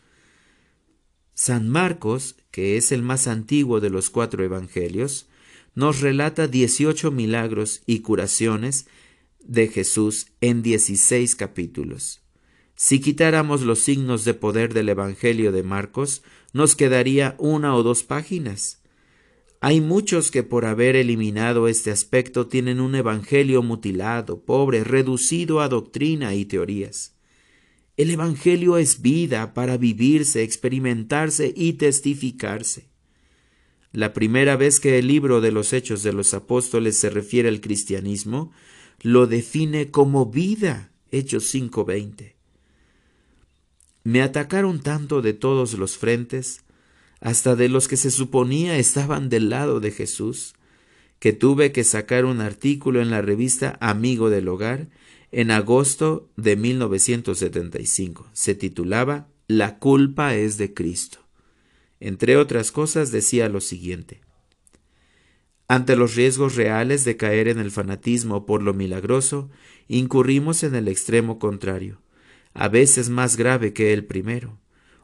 San 1.34 1.68
Marcos, 1.68 2.36
que 2.56 2.78
es 2.78 2.94
el 2.94 3.02
más 3.02 3.28
antiguo 3.28 3.82
de 3.82 3.90
los 3.90 4.10
cuatro 4.10 4.42
Evangelios, 4.42 5.28
nos 5.76 6.00
relata 6.00 6.48
dieciocho 6.48 7.12
milagros 7.12 7.82
y 7.86 8.00
curaciones 8.00 8.88
de 9.42 9.68
Jesús 9.68 10.28
en 10.40 10.64
dieciséis 10.64 11.36
capítulos. 11.36 12.22
Si 12.74 13.02
quitáramos 13.02 13.64
los 13.64 13.80
signos 13.80 14.24
de 14.24 14.36
poder 14.36 14.74
del 14.74 14.88
Evangelio 14.88 15.52
de 15.52 15.64
Marcos, 15.64 16.24
nos 16.54 16.78
quedaría 16.78 17.36
una 17.40 17.76
o 17.76 17.84
dos 17.84 18.04
páginas. 18.04 18.82
Hay 19.60 19.82
muchos 19.82 20.32
que 20.32 20.44
por 20.44 20.64
haber 20.64 20.96
eliminado 20.96 21.68
este 21.68 21.92
aspecto 21.92 22.48
tienen 22.48 22.80
un 22.80 22.96
evangelio 22.96 23.64
mutilado, 23.64 24.40
pobre, 24.46 24.86
reducido 24.86 25.60
a 25.60 25.68
doctrina 25.68 26.36
y 26.36 26.46
teorías. 26.46 27.15
El 27.98 28.12
evangelio 28.12 28.78
es 28.78 29.02
vida 29.02 29.54
para 29.54 29.78
vivirse, 29.78 30.44
experimentarse 30.44 31.54
y 31.56 31.74
testificarse. 31.74 32.90
La 33.94 34.12
primera 34.12 34.58
vez 34.58 34.82
que 34.82 35.00
el 35.00 35.08
libro 35.08 35.40
de 35.40 35.54
los 35.54 35.72
Hechos 35.72 36.04
de 36.04 36.12
los 36.12 36.34
Apóstoles 36.34 36.98
se 36.98 37.10
refiere 37.10 37.48
al 37.48 37.62
cristianismo, 37.62 38.52
lo 39.02 39.28
define 39.28 39.92
como 39.92 40.26
vida 40.26 40.92
Hechos 41.12 41.46
5:20. 41.54 42.36
Me 44.04 44.22
atacaron 44.22 44.82
tanto 44.82 45.22
de 45.22 45.34
todos 45.34 45.76
los 45.76 45.98
frentes, 45.98 46.64
hasta 47.22 47.56
de 47.56 47.70
los 47.70 47.88
que 47.88 47.96
se 47.96 48.12
suponía 48.12 48.78
estaban 48.78 49.30
del 49.30 49.50
lado 49.50 49.80
de 49.80 49.92
Jesús, 49.92 50.54
que 51.20 51.32
tuve 51.32 51.72
que 51.72 51.86
sacar 51.86 52.26
un 52.26 52.42
artículo 52.42 53.02
en 53.02 53.10
la 53.10 53.22
revista 53.22 53.78
Amigo 53.80 54.30
del 54.30 54.50
Hogar 54.50 54.90
en 55.38 55.52
agosto 55.52 56.32
de 56.38 56.56
1975. 56.56 58.26
Se 58.32 58.56
titulaba 58.56 59.28
La 59.50 59.80
culpa 59.80 60.34
es 60.34 60.58
de 60.58 60.74
Cristo. 60.74 61.20
Entre 62.00 62.38
otras 62.38 62.72
cosas 62.72 63.12
decía 63.12 63.50
lo 63.50 63.60
siguiente. 63.60 64.22
Ante 65.68 65.98
los 65.98 66.16
riesgos 66.16 66.56
reales 66.56 67.04
de 67.04 67.18
caer 67.18 67.50
en 67.50 67.60
el 67.60 67.70
fanatismo 67.70 68.46
por 68.46 68.64
lo 68.64 68.74
milagroso, 68.74 69.50
incurrimos 69.90 70.64
en 70.64 70.74
el 70.74 70.88
extremo 70.88 71.38
contrario, 71.38 72.02
a 72.54 72.70
veces 72.70 73.10
más 73.10 73.36
grave 73.36 73.74
que 73.74 73.92
el 73.92 74.06
primero, 74.06 74.58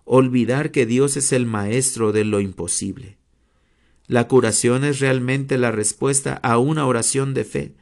olvidar 0.05 0.71
que 0.71 0.85
Dios 0.85 1.17
es 1.17 1.33
el 1.33 1.45
maestro 1.45 2.13
de 2.13 2.23
lo 2.23 2.39
imposible. 2.39 3.17
La 4.07 4.29
curación 4.29 4.85
es 4.85 5.01
realmente 5.01 5.57
la 5.57 5.71
respuesta 5.71 6.35
a 6.35 6.57
una 6.57 6.85
oración 6.85 7.33
de 7.33 7.43
fe, 7.43 7.75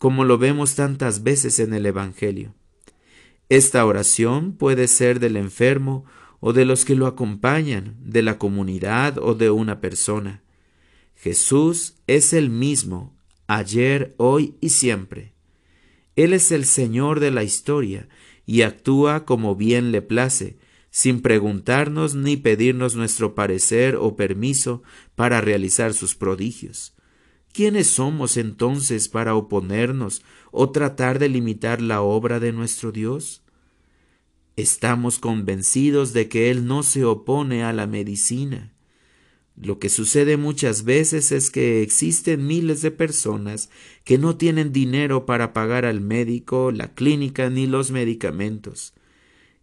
como 0.00 0.24
lo 0.24 0.38
vemos 0.38 0.76
tantas 0.76 1.24
veces 1.24 1.58
en 1.58 1.74
el 1.74 1.84
Evangelio. 1.84 2.54
Esta 3.50 3.84
oración 3.84 4.54
puede 4.54 4.88
ser 4.88 5.20
del 5.20 5.36
enfermo 5.36 6.06
o 6.40 6.54
de 6.54 6.64
los 6.64 6.86
que 6.86 6.94
lo 6.94 7.06
acompañan, 7.06 7.98
de 8.00 8.22
la 8.22 8.38
comunidad 8.38 9.18
o 9.18 9.34
de 9.34 9.50
una 9.50 9.82
persona. 9.82 10.42
Jesús 11.16 11.96
es 12.06 12.32
el 12.32 12.48
mismo, 12.48 13.14
ayer, 13.46 14.14
hoy 14.16 14.54
y 14.62 14.70
siempre. 14.70 15.34
Él 16.16 16.32
es 16.32 16.50
el 16.50 16.64
Señor 16.64 17.20
de 17.20 17.30
la 17.30 17.44
historia 17.44 18.08
y 18.46 18.62
actúa 18.62 19.26
como 19.26 19.54
bien 19.54 19.92
le 19.92 20.00
place, 20.00 20.56
sin 20.90 21.20
preguntarnos 21.20 22.14
ni 22.14 22.38
pedirnos 22.38 22.96
nuestro 22.96 23.34
parecer 23.34 23.96
o 23.96 24.16
permiso 24.16 24.82
para 25.14 25.42
realizar 25.42 25.92
sus 25.92 26.14
prodigios. 26.14 26.94
¿Quiénes 27.52 27.88
somos 27.88 28.36
entonces 28.36 29.08
para 29.08 29.34
oponernos 29.34 30.22
o 30.52 30.70
tratar 30.70 31.18
de 31.18 31.28
limitar 31.28 31.82
la 31.82 32.00
obra 32.00 32.38
de 32.38 32.52
nuestro 32.52 32.92
Dios? 32.92 33.42
Estamos 34.56 35.18
convencidos 35.18 36.12
de 36.12 36.28
que 36.28 36.50
Él 36.50 36.66
no 36.66 36.84
se 36.84 37.04
opone 37.04 37.64
a 37.64 37.72
la 37.72 37.88
medicina. 37.88 38.72
Lo 39.56 39.78
que 39.80 39.88
sucede 39.88 40.36
muchas 40.36 40.84
veces 40.84 41.32
es 41.32 41.50
que 41.50 41.82
existen 41.82 42.46
miles 42.46 42.82
de 42.82 42.92
personas 42.92 43.68
que 44.04 44.16
no 44.16 44.36
tienen 44.36 44.72
dinero 44.72 45.26
para 45.26 45.52
pagar 45.52 45.84
al 45.84 46.00
médico, 46.00 46.70
la 46.70 46.94
clínica 46.94 47.50
ni 47.50 47.66
los 47.66 47.90
medicamentos. 47.90 48.94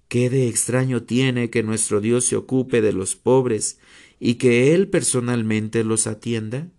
¿Qué 0.10 0.30
de 0.30 0.50
extraño 0.50 1.04
tiene 1.04 1.50
que 1.50 1.64
nuestro 1.64 2.02
Dios 2.02 2.26
se 2.26 2.36
ocupe 2.36 2.82
de 2.82 2.92
los 2.92 3.16
pobres 3.16 3.80
y 4.20 4.36
que 4.36 4.74
Él 4.74 4.90
personalmente 4.90 5.84
los 5.84 6.06
atienda? 6.06 6.70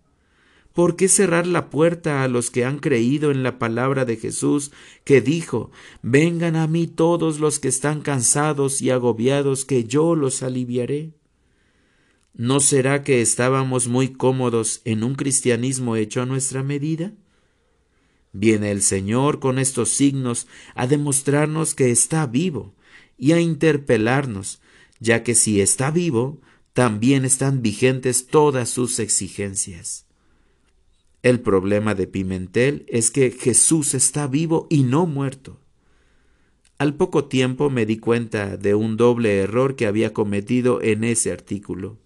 ¿Por 0.79 0.95
qué 0.95 1.09
cerrar 1.09 1.45
la 1.45 1.69
puerta 1.69 2.23
a 2.23 2.29
los 2.29 2.51
que 2.51 2.63
han 2.63 2.79
creído 2.79 3.31
en 3.31 3.43
la 3.43 3.59
palabra 3.59 4.05
de 4.05 4.15
Jesús 4.15 4.71
que 5.03 5.19
dijo, 5.19 5.71
Vengan 6.03 6.55
a 6.55 6.67
mí 6.67 6.87
todos 6.87 7.41
los 7.41 7.59
que 7.59 7.67
están 7.67 7.99
cansados 7.99 8.81
y 8.81 8.89
agobiados, 8.89 9.65
que 9.65 9.83
yo 9.83 10.15
los 10.15 10.41
aliviaré? 10.41 11.11
¿No 12.33 12.61
será 12.61 13.03
que 13.03 13.19
estábamos 13.19 13.89
muy 13.89 14.13
cómodos 14.13 14.79
en 14.85 15.03
un 15.03 15.15
cristianismo 15.15 15.97
hecho 15.97 16.21
a 16.21 16.25
nuestra 16.25 16.63
medida? 16.63 17.11
Viene 18.31 18.71
el 18.71 18.81
Señor 18.81 19.41
con 19.41 19.59
estos 19.59 19.89
signos 19.89 20.47
a 20.75 20.87
demostrarnos 20.87 21.75
que 21.75 21.91
está 21.91 22.25
vivo 22.25 22.73
y 23.17 23.33
a 23.33 23.41
interpelarnos, 23.41 24.61
ya 25.01 25.23
que 25.23 25.35
si 25.35 25.59
está 25.59 25.91
vivo, 25.91 26.39
también 26.71 27.25
están 27.25 27.61
vigentes 27.61 28.27
todas 28.27 28.69
sus 28.69 28.99
exigencias. 28.99 30.05
El 31.23 31.41
problema 31.41 31.95
de 31.95 32.07
Pimentel 32.07 32.85
es 32.87 33.11
que 33.11 33.31
Jesús 33.31 33.93
está 33.93 34.27
vivo 34.27 34.67
y 34.69 34.83
no 34.83 35.05
muerto. 35.05 35.59
Al 36.77 36.95
poco 36.95 37.25
tiempo 37.25 37.69
me 37.69 37.85
di 37.85 37.97
cuenta 37.97 38.55
de 38.55 38.73
un 38.75 38.95
doble 38.95 39.39
error 39.39 39.75
que 39.75 39.85
había 39.85 40.13
cometido 40.13 40.81
en 40.81 41.03
ese 41.03 41.31
artículo 41.31 41.97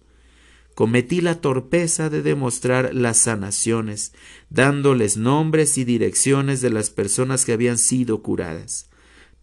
cometí 0.74 1.20
la 1.20 1.40
torpeza 1.40 2.10
de 2.10 2.22
demostrar 2.22 2.94
las 2.94 3.18
sanaciones, 3.18 4.12
dándoles 4.50 5.16
nombres 5.16 5.78
y 5.78 5.84
direcciones 5.84 6.60
de 6.60 6.70
las 6.70 6.90
personas 6.90 7.44
que 7.44 7.52
habían 7.52 7.78
sido 7.78 8.22
curadas, 8.22 8.90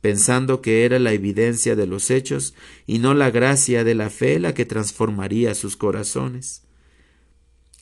pensando 0.02 0.62
que 0.62 0.84
era 0.84 1.00
la 1.00 1.14
evidencia 1.14 1.76
de 1.76 1.88
los 1.88 2.12
hechos 2.12 2.54
y 2.86 3.00
no 3.00 3.14
la 3.14 3.32
gracia 3.32 3.84
de 3.84 3.96
la 3.96 4.10
fe 4.10 4.40
la 4.40 4.54
que 4.54 4.66
transformaría 4.66 5.56
sus 5.56 5.78
corazones. 5.78 6.64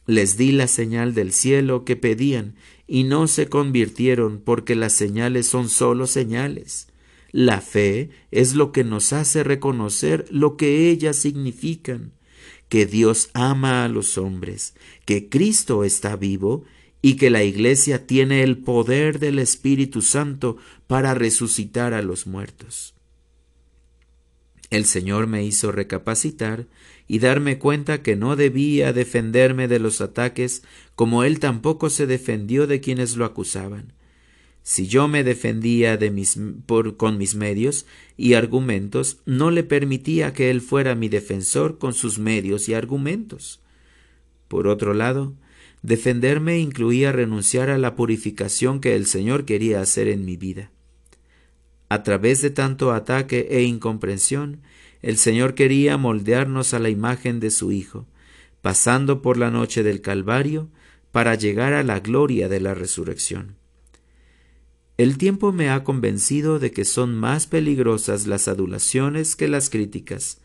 Les 0.09 0.37
di 0.37 0.51
la 0.51 0.67
señal 0.67 1.13
del 1.13 1.31
cielo 1.31 1.85
que 1.85 1.95
pedían 1.95 2.55
y 2.87 3.03
no 3.03 3.27
se 3.27 3.47
convirtieron 3.47 4.41
porque 4.43 4.73
las 4.73 4.93
señales 4.93 5.45
son 5.45 5.69
sólo 5.69 6.07
señales. 6.07 6.87
La 7.31 7.61
fe 7.61 8.09
es 8.31 8.55
lo 8.55 8.71
que 8.71 8.83
nos 8.83 9.13
hace 9.13 9.43
reconocer 9.43 10.25
lo 10.31 10.57
que 10.57 10.89
ellas 10.89 11.15
significan 11.15 12.13
que 12.69 12.87
Dios 12.87 13.29
ama 13.35 13.83
a 13.83 13.87
los 13.87 14.17
hombres, 14.17 14.73
que 15.05 15.29
Cristo 15.29 15.83
está 15.83 16.15
vivo 16.15 16.63
y 17.03 17.15
que 17.17 17.29
la 17.29 17.43
Iglesia 17.43 18.07
tiene 18.07 18.41
el 18.41 18.57
poder 18.57 19.19
del 19.19 19.37
Espíritu 19.37 20.01
Santo 20.01 20.57
para 20.87 21.13
resucitar 21.13 21.93
a 21.93 22.01
los 22.01 22.25
muertos. 22.25 22.95
El 24.71 24.85
Señor 24.85 25.27
me 25.27 25.43
hizo 25.43 25.71
recapacitar 25.71 26.65
y 27.09 27.19
darme 27.19 27.57
cuenta 27.57 28.01
que 28.01 28.15
no 28.15 28.37
debía 28.37 28.93
defenderme 28.93 29.67
de 29.67 29.79
los 29.79 29.99
ataques 29.99 30.63
como 30.95 31.25
Él 31.25 31.39
tampoco 31.39 31.89
se 31.89 32.07
defendió 32.07 32.67
de 32.67 32.79
quienes 32.79 33.17
lo 33.17 33.25
acusaban. 33.25 33.93
Si 34.61 34.87
yo 34.87 35.07
me 35.07 35.23
defendía 35.23 35.97
con 36.97 37.17
mis 37.17 37.35
medios 37.35 37.87
y 38.15 38.33
argumentos, 38.35 39.17
no 39.25 39.49
le 39.49 39.63
permitía 39.63 40.33
que 40.33 40.51
él 40.51 40.61
fuera 40.61 40.93
mi 40.93 41.09
defensor 41.09 41.79
con 41.79 41.93
sus 41.93 42.19
medios 42.19 42.69
y 42.69 42.75
argumentos. 42.75 43.61
Por 44.47 44.67
otro 44.67 44.93
lado, 44.93 45.33
defenderme 45.81 46.59
incluía 46.59 47.11
renunciar 47.11 47.71
a 47.71 47.79
la 47.79 47.95
purificación 47.95 48.79
que 48.79 48.95
el 48.95 49.07
Señor 49.07 49.45
quería 49.45 49.81
hacer 49.81 50.07
en 50.07 50.23
mi 50.25 50.37
vida. 50.37 50.69
A 51.87 52.03
través 52.03 52.43
de 52.43 52.51
tanto 52.51 52.91
ataque 52.91 53.47
e 53.49 53.63
incomprensión, 53.63 54.61
el 55.01 55.17
Señor 55.17 55.55
quería 55.55 55.97
moldearnos 55.97 56.73
a 56.73 56.79
la 56.79 56.89
imagen 56.89 57.39
de 57.39 57.51
su 57.51 57.71
Hijo, 57.71 58.07
pasando 58.61 59.21
por 59.21 59.37
la 59.37 59.51
noche 59.51 59.83
del 59.83 60.01
Calvario 60.01 60.69
para 61.11 61.35
llegar 61.35 61.73
a 61.73 61.83
la 61.83 61.99
gloria 61.99 62.49
de 62.49 62.59
la 62.59 62.73
resurrección. 62.73 63.55
El 64.97 65.17
tiempo 65.17 65.53
me 65.53 65.69
ha 65.69 65.85
convencido 65.85 66.59
de 66.59 66.71
que 66.71 66.83
son 66.83 67.15
más 67.15 67.47
peligrosas 67.47 68.27
las 68.27 68.49
adulaciones 68.49 69.37
que 69.37 69.47
las 69.47 69.69
críticas, 69.69 70.41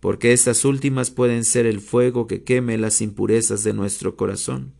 porque 0.00 0.32
estas 0.32 0.64
últimas 0.64 1.10
pueden 1.10 1.44
ser 1.44 1.66
el 1.66 1.80
fuego 1.80 2.26
que 2.26 2.42
queme 2.42 2.78
las 2.78 3.02
impurezas 3.02 3.62
de 3.62 3.74
nuestro 3.74 4.16
corazón, 4.16 4.72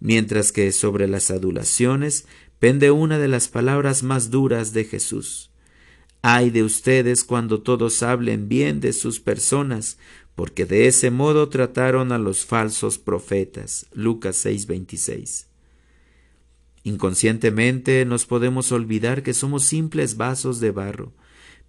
mientras 0.00 0.52
que 0.52 0.72
sobre 0.72 1.06
las 1.06 1.30
adulaciones 1.30 2.26
pende 2.58 2.90
una 2.90 3.18
de 3.18 3.28
las 3.28 3.48
palabras 3.48 4.02
más 4.02 4.30
duras 4.30 4.72
de 4.72 4.84
Jesús. 4.84 5.49
Ay 6.22 6.50
de 6.50 6.62
ustedes 6.62 7.24
cuando 7.24 7.62
todos 7.62 8.02
hablen 8.02 8.48
bien 8.48 8.80
de 8.80 8.92
sus 8.92 9.20
personas, 9.20 9.98
porque 10.34 10.66
de 10.66 10.86
ese 10.86 11.10
modo 11.10 11.48
trataron 11.48 12.12
a 12.12 12.18
los 12.18 12.44
falsos 12.44 12.98
profetas. 12.98 13.86
Lucas 13.92 14.36
6:26. 14.44 15.46
Inconscientemente 16.82 18.04
nos 18.04 18.26
podemos 18.26 18.72
olvidar 18.72 19.22
que 19.22 19.34
somos 19.34 19.64
simples 19.64 20.16
vasos 20.16 20.60
de 20.60 20.70
barro, 20.70 21.12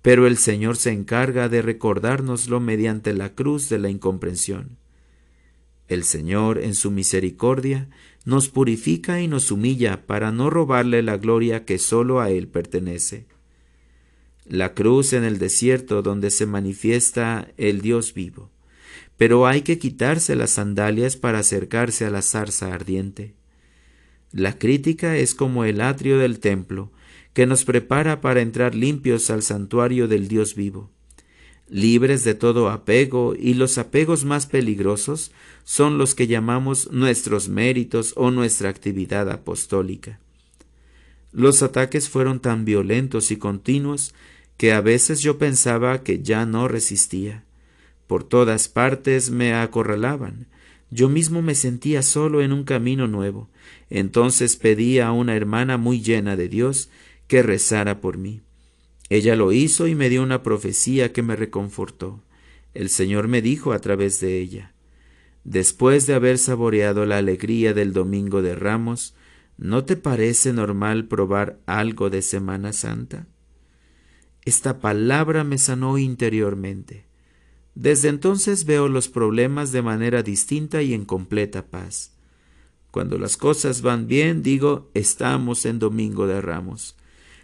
pero 0.02 0.26
el 0.26 0.38
Señor 0.38 0.78
se 0.78 0.92
encarga 0.92 1.50
de 1.50 1.62
recordárnoslo 1.62 2.60
mediante 2.60 3.14
la 3.14 3.36
cruz 3.36 3.70
de 3.70 3.80
la 3.80 3.90
incomprensión. 3.90 4.78
El 5.88 6.06
Señor, 6.06 6.60
en 6.60 6.76
su 6.76 6.92
misericordia, 6.92 7.90
nos 8.24 8.48
purifica 8.48 9.22
y 9.22 9.28
nos 9.28 9.52
humilla 9.52 10.08
para 10.08 10.32
no 10.32 10.50
robarle 10.50 11.04
la 11.04 11.18
gloria 11.18 11.66
que 11.66 11.78
sólo 11.78 12.22
a 12.22 12.30
Él 12.30 12.48
pertenece. 12.48 13.26
La 14.52 14.74
cruz 14.74 15.14
en 15.14 15.24
el 15.24 15.40
desierto 15.40 16.02
donde 16.02 16.30
se 16.30 16.46
manifiesta 16.46 17.48
el 17.56 17.80
Dios 17.80 18.14
vivo. 18.14 18.50
Pero 19.16 19.48
hay 19.48 19.62
que 19.62 19.80
quitarse 19.80 20.36
las 20.36 20.50
sandalias 20.50 21.16
para 21.16 21.40
acercarse 21.40 22.06
a 22.06 22.10
la 22.10 22.22
zarza 22.22 22.74
ardiente. 22.74 23.34
La 24.34 24.58
crítica 24.58 25.16
es 25.16 25.36
como 25.36 25.64
el 25.64 25.80
atrio 25.80 26.18
del 26.18 26.40
templo, 26.40 26.92
que 27.32 27.46
nos 27.46 27.64
prepara 27.64 28.20
para 28.20 28.42
entrar 28.42 28.76
limpios 28.76 29.30
al 29.30 29.42
santuario 29.42 30.10
del 30.10 30.28
Dios 30.28 30.54
vivo. 30.54 30.90
Libres 31.70 32.26
de 32.26 32.34
todo 32.36 32.70
apego, 32.70 33.36
y 33.40 33.54
los 33.54 33.78
apegos 33.78 34.26
más 34.26 34.48
peligrosos 34.48 35.32
son 35.64 35.98
los 35.98 36.14
que 36.14 36.28
llamamos 36.28 36.92
nuestros 36.92 37.48
méritos 37.48 38.12
o 38.18 38.32
nuestra 38.32 38.68
actividad 38.68 39.32
apostólica. 39.32 40.20
Los 41.32 41.64
ataques 41.64 42.10
fueron 42.10 42.42
tan 42.42 42.66
violentos 42.66 43.32
y 43.32 43.38
continuos 43.38 44.14
que 44.62 44.74
a 44.74 44.82
veces 44.82 45.22
yo 45.22 45.40
pensaba 45.40 46.04
que 46.04 46.22
ya 46.22 46.46
no 46.46 46.68
resistía. 46.68 47.44
Por 48.06 48.24
todas 48.24 48.68
partes 48.68 49.32
me 49.32 49.56
acorralaban. 49.56 50.46
Yo 50.92 51.10
mismo 51.10 51.42
me 51.42 51.56
sentía 51.56 52.04
solo 52.04 52.44
en 52.44 52.54
un 52.54 52.64
camino 52.64 53.08
nuevo. 53.08 53.50
Entonces 53.90 54.58
pedí 54.58 55.00
a 55.00 55.14
una 55.14 55.36
hermana 55.36 55.78
muy 55.78 56.00
llena 56.00 56.36
de 56.36 56.48
Dios 56.48 56.92
que 57.26 57.42
rezara 57.42 58.02
por 58.02 58.20
mí. 58.20 58.42
Ella 59.10 59.36
lo 59.36 59.52
hizo 59.52 59.88
y 59.88 59.96
me 59.96 60.10
dio 60.10 60.22
una 60.22 60.44
profecía 60.44 61.12
que 61.12 61.24
me 61.24 61.36
reconfortó. 61.36 62.22
El 62.76 62.90
Señor 62.90 63.28
me 63.28 63.42
dijo 63.42 63.74
a 63.74 63.80
través 63.80 64.20
de 64.20 64.38
ella, 64.38 64.74
Después 65.44 66.06
de 66.06 66.14
haber 66.14 66.38
saboreado 66.38 67.08
la 67.08 67.18
alegría 67.18 67.74
del 67.74 67.94
Domingo 67.94 68.44
de 68.44 68.54
Ramos, 68.54 69.16
¿no 69.58 69.86
te 69.86 69.96
parece 69.96 70.54
normal 70.54 71.08
probar 71.08 71.58
algo 71.66 72.12
de 72.12 72.22
Semana 72.22 72.74
Santa? 72.74 73.26
Esta 74.44 74.80
palabra 74.80 75.44
me 75.44 75.58
sanó 75.58 75.98
interiormente. 75.98 77.06
Desde 77.76 78.10
entonces 78.10 78.66
veo 78.66 78.88
los 78.88 79.08
problemas 79.08 79.72
de 79.72 79.82
manera 79.82 80.24
distinta 80.24 80.82
y 80.82 80.94
en 80.94 81.06
completa 81.06 81.68
paz. 81.68 82.14
Cuando 82.90 83.18
las 83.18 83.38
cosas 83.38 83.82
van 83.82 84.08
bien, 84.08 84.44
digo, 84.44 84.90
estamos 84.94 85.66
en 85.66 85.80
Domingo 85.80 86.28
de 86.28 86.42
Ramos. 86.42 86.98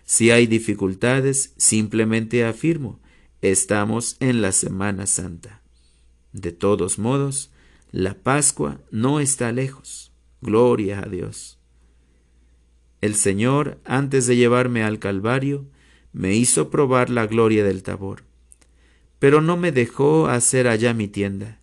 Si 0.04 0.32
hay 0.32 0.48
dificultades, 0.48 1.54
simplemente 1.58 2.46
afirmo, 2.46 3.00
estamos 3.42 4.18
en 4.20 4.42
la 4.42 4.52
Semana 4.52 5.06
Santa. 5.06 5.62
De 6.34 6.52
todos 6.52 7.00
modos, 7.00 7.52
la 7.92 8.16
Pascua 8.16 8.82
no 8.92 9.20
está 9.20 9.52
lejos. 9.52 10.12
Gloria 10.42 11.00
a 11.00 11.10
Dios. 11.10 11.58
El 13.00 13.16
Señor, 13.16 13.80
antes 13.86 14.28
de 14.28 14.36
llevarme 14.36 14.84
al 14.84 15.00
Calvario, 15.00 15.66
me 16.14 16.36
hizo 16.36 16.70
probar 16.70 17.10
la 17.10 17.28
gloria 17.28 17.64
del 17.64 17.84
Tabor. 17.84 18.24
Pero 19.20 19.42
no 19.42 19.58
me 19.58 19.72
dejó 19.72 20.28
hacer 20.28 20.68
allá 20.68 20.94
mi 20.94 21.08
tienda, 21.08 21.60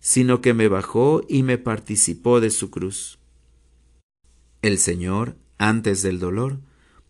sino 0.00 0.40
que 0.40 0.54
me 0.54 0.68
bajó 0.68 1.22
y 1.28 1.42
me 1.42 1.58
participó 1.58 2.40
de 2.40 2.50
su 2.50 2.70
cruz. 2.70 3.18
El 4.62 4.78
Señor, 4.78 5.36
antes 5.58 6.02
del 6.02 6.18
dolor, 6.18 6.58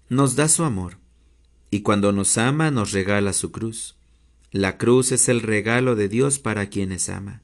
nos 0.08 0.36
da 0.36 0.48
su 0.48 0.64
amor, 0.64 0.98
y 1.70 1.80
cuando 1.80 2.12
nos 2.12 2.38
ama 2.38 2.70
nos 2.70 2.92
regala 2.92 3.32
su 3.32 3.50
cruz. 3.52 3.96
La 4.50 4.78
cruz 4.78 5.12
es 5.12 5.28
el 5.28 5.40
regalo 5.40 5.96
de 5.96 6.08
Dios 6.08 6.38
para 6.38 6.66
quienes 6.66 7.08
ama. 7.08 7.42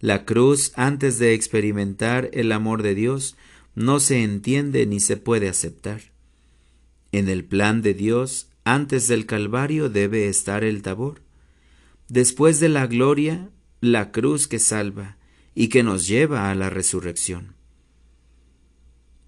La 0.00 0.24
cruz, 0.24 0.72
antes 0.76 1.18
de 1.18 1.34
experimentar 1.34 2.30
el 2.32 2.52
amor 2.52 2.82
de 2.82 2.94
Dios, 2.94 3.36
no 3.74 4.00
se 4.00 4.22
entiende 4.22 4.86
ni 4.86 5.00
se 5.00 5.16
puede 5.16 5.48
aceptar. 5.48 6.00
En 7.12 7.28
el 7.28 7.44
plan 7.44 7.82
de 7.82 7.92
Dios, 7.92 8.49
antes 8.64 9.08
del 9.08 9.26
Calvario 9.26 9.88
debe 9.88 10.28
estar 10.28 10.64
el 10.64 10.82
tabor. 10.82 11.22
Después 12.08 12.60
de 12.60 12.68
la 12.68 12.86
gloria, 12.86 13.50
la 13.80 14.12
cruz 14.12 14.48
que 14.48 14.58
salva 14.58 15.16
y 15.54 15.68
que 15.68 15.82
nos 15.82 16.06
lleva 16.06 16.50
a 16.50 16.54
la 16.54 16.70
resurrección. 16.70 17.54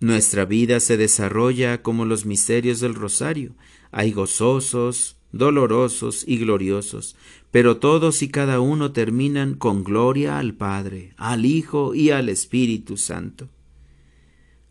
Nuestra 0.01 0.45
vida 0.45 0.81
se 0.81 0.97
desarrolla 0.97 1.83
como 1.83 2.05
los 2.05 2.27
misterios 2.27 2.81
del 2.81 2.95
rosario. 2.95 3.55
Hay 3.93 4.13
gozosos, 4.13 5.17
dolorosos 5.31 6.25
y 6.27 6.39
gloriosos, 6.39 7.17
pero 7.51 7.79
todos 7.79 8.23
y 8.23 8.29
cada 8.29 8.61
uno 8.61 8.93
terminan 8.93 9.55
con 9.55 9.85
gloria 9.85 10.39
al 10.39 10.55
Padre, 10.55 11.13
al 11.17 11.47
Hijo 11.47 11.95
y 11.95 12.11
al 12.11 12.29
Espíritu 12.29 12.97
Santo. 12.97 13.49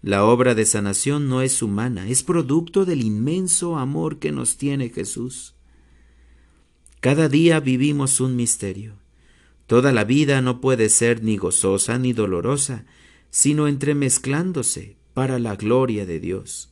La 0.02 0.26
obra 0.26 0.56
de 0.56 0.66
sanación 0.66 1.30
no 1.30 1.44
es 1.44 1.62
humana, 1.62 2.10
es 2.10 2.24
producto 2.24 2.86
del 2.86 3.04
inmenso 3.04 3.78
amor 3.78 4.18
que 4.18 4.32
nos 4.32 4.58
tiene 4.58 4.90
Jesús. 4.90 5.54
Cada 7.02 7.30
día 7.30 7.60
vivimos 7.60 8.20
un 8.20 8.36
misterio. 8.36 8.96
Toda 9.68 9.92
la 9.92 10.04
vida 10.04 10.42
no 10.42 10.60
puede 10.60 10.90
ser 10.90 11.24
ni 11.24 11.38
gozosa 11.38 12.00
ni 12.00 12.14
dolorosa, 12.14 12.86
sino 13.30 13.68
entremezclándose 13.68 14.98
para 15.14 15.38
la 15.38 15.56
gloria 15.56 16.08
de 16.08 16.20
Dios. 16.20 16.72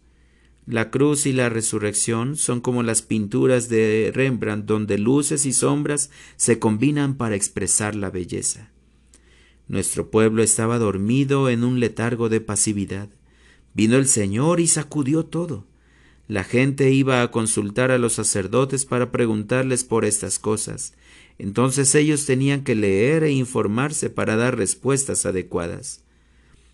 La 0.66 0.90
cruz 0.90 1.28
y 1.28 1.34
la 1.34 1.50
resurrección 1.50 2.36
son 2.36 2.62
como 2.62 2.82
las 2.82 3.04
pinturas 3.04 3.70
de 3.70 4.12
Rembrandt 4.14 4.66
donde 4.66 4.98
luces 4.98 5.46
y 5.46 5.54
sombras 5.54 6.10
se 6.36 6.58
combinan 6.58 7.16
para 7.16 7.36
expresar 7.36 7.96
la 7.96 8.10
belleza. 8.10 8.72
Nuestro 9.68 10.10
pueblo 10.10 10.42
estaba 10.42 10.80
dormido 10.80 11.48
en 11.50 11.64
un 11.64 11.80
letargo 11.80 12.28
de 12.28 12.42
pasividad. 12.42 13.10
Vino 13.74 13.98
el 13.98 14.08
Señor 14.08 14.60
y 14.60 14.68
sacudió 14.68 15.26
todo. 15.26 15.66
La 16.28 16.44
gente 16.44 16.92
iba 16.92 17.22
a 17.22 17.32
consultar 17.32 17.92
a 17.92 17.98
los 17.98 18.14
sacerdotes 18.14 18.86
para 18.86 19.12
preguntarles 19.12 19.84
por 19.84 20.06
estas 20.06 20.38
cosas. 20.38 20.94
Entonces 21.40 21.96
ellos 21.96 22.26
tenían 22.26 22.64
que 22.64 22.76
leer 22.76 23.24
e 23.24 23.32
informarse 23.32 24.10
para 24.10 24.36
dar 24.36 24.58
respuestas 24.58 25.26
adecuadas. 25.26 26.04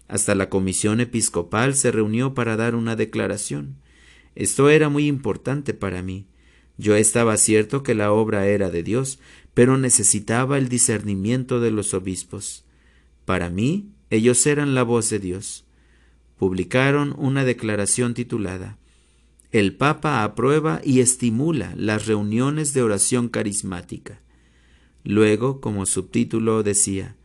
Hasta 0.08 0.36
la 0.36 0.50
comisión 0.50 1.00
episcopal 1.00 1.76
se 1.76 1.92
reunió 1.92 2.34
para 2.34 2.58
dar 2.58 2.76
una 2.76 2.96
declaración. 2.96 3.78
Esto 4.36 4.70
era 4.70 4.90
muy 4.90 5.08
importante 5.08 5.74
para 5.74 6.02
mí. 6.02 6.26
Yo 6.78 6.96
estaba 6.96 7.38
cierto 7.38 7.84
que 7.84 7.96
la 7.96 8.12
obra 8.12 8.48
era 8.48 8.70
de 8.70 8.84
Dios, 8.84 9.20
pero 9.54 9.78
necesitaba 9.78 10.58
el 10.58 10.68
discernimiento 10.68 11.62
de 11.62 11.72
los 11.72 11.94
obispos. 11.94 12.66
Para 13.24 13.50
mí, 13.50 13.92
ellos 14.10 14.46
eran 14.46 14.76
la 14.76 14.84
voz 14.84 15.10
de 15.10 15.20
Dios. 15.20 15.65
Publicaron 16.38 17.16
una 17.18 17.46
declaración 17.46 18.14
titulada 18.14 18.78
El 19.52 19.76
Papa 19.76 20.24
aprueba 20.24 20.82
y 20.84 21.00
estimula 21.00 21.74
las 21.78 22.08
reuniones 22.08 22.74
de 22.74 22.82
oración 22.82 23.30
carismática. 23.30 24.20
Luego, 25.04 25.62
como 25.62 25.86
subtítulo 25.86 26.64
decía, 26.64 27.16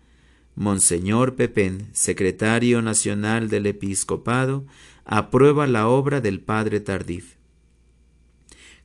Monseñor 0.55 1.37
Pepén, 1.37 1.89
secretario 1.93 2.83
nacional 2.83 3.49
del 3.49 3.67
episcopado, 3.67 4.67
aprueba 5.05 5.67
la 5.67 5.89
obra 5.89 6.21
del 6.21 6.41
padre 6.41 6.81
Tardif. 6.81 7.37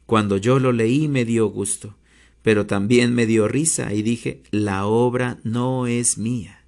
Cuando 0.05 0.37
yo 0.37 0.59
lo 0.59 0.71
leí 0.71 1.07
me 1.07 1.25
dio 1.25 1.47
gusto, 1.47 1.95
pero 2.41 2.65
también 2.65 3.13
me 3.13 3.25
dio 3.25 3.47
risa 3.47 3.93
y 3.93 4.03
dije, 4.03 4.43
la 4.51 4.85
obra 4.85 5.39
no 5.43 5.87
es 5.87 6.17
mía. 6.17 6.63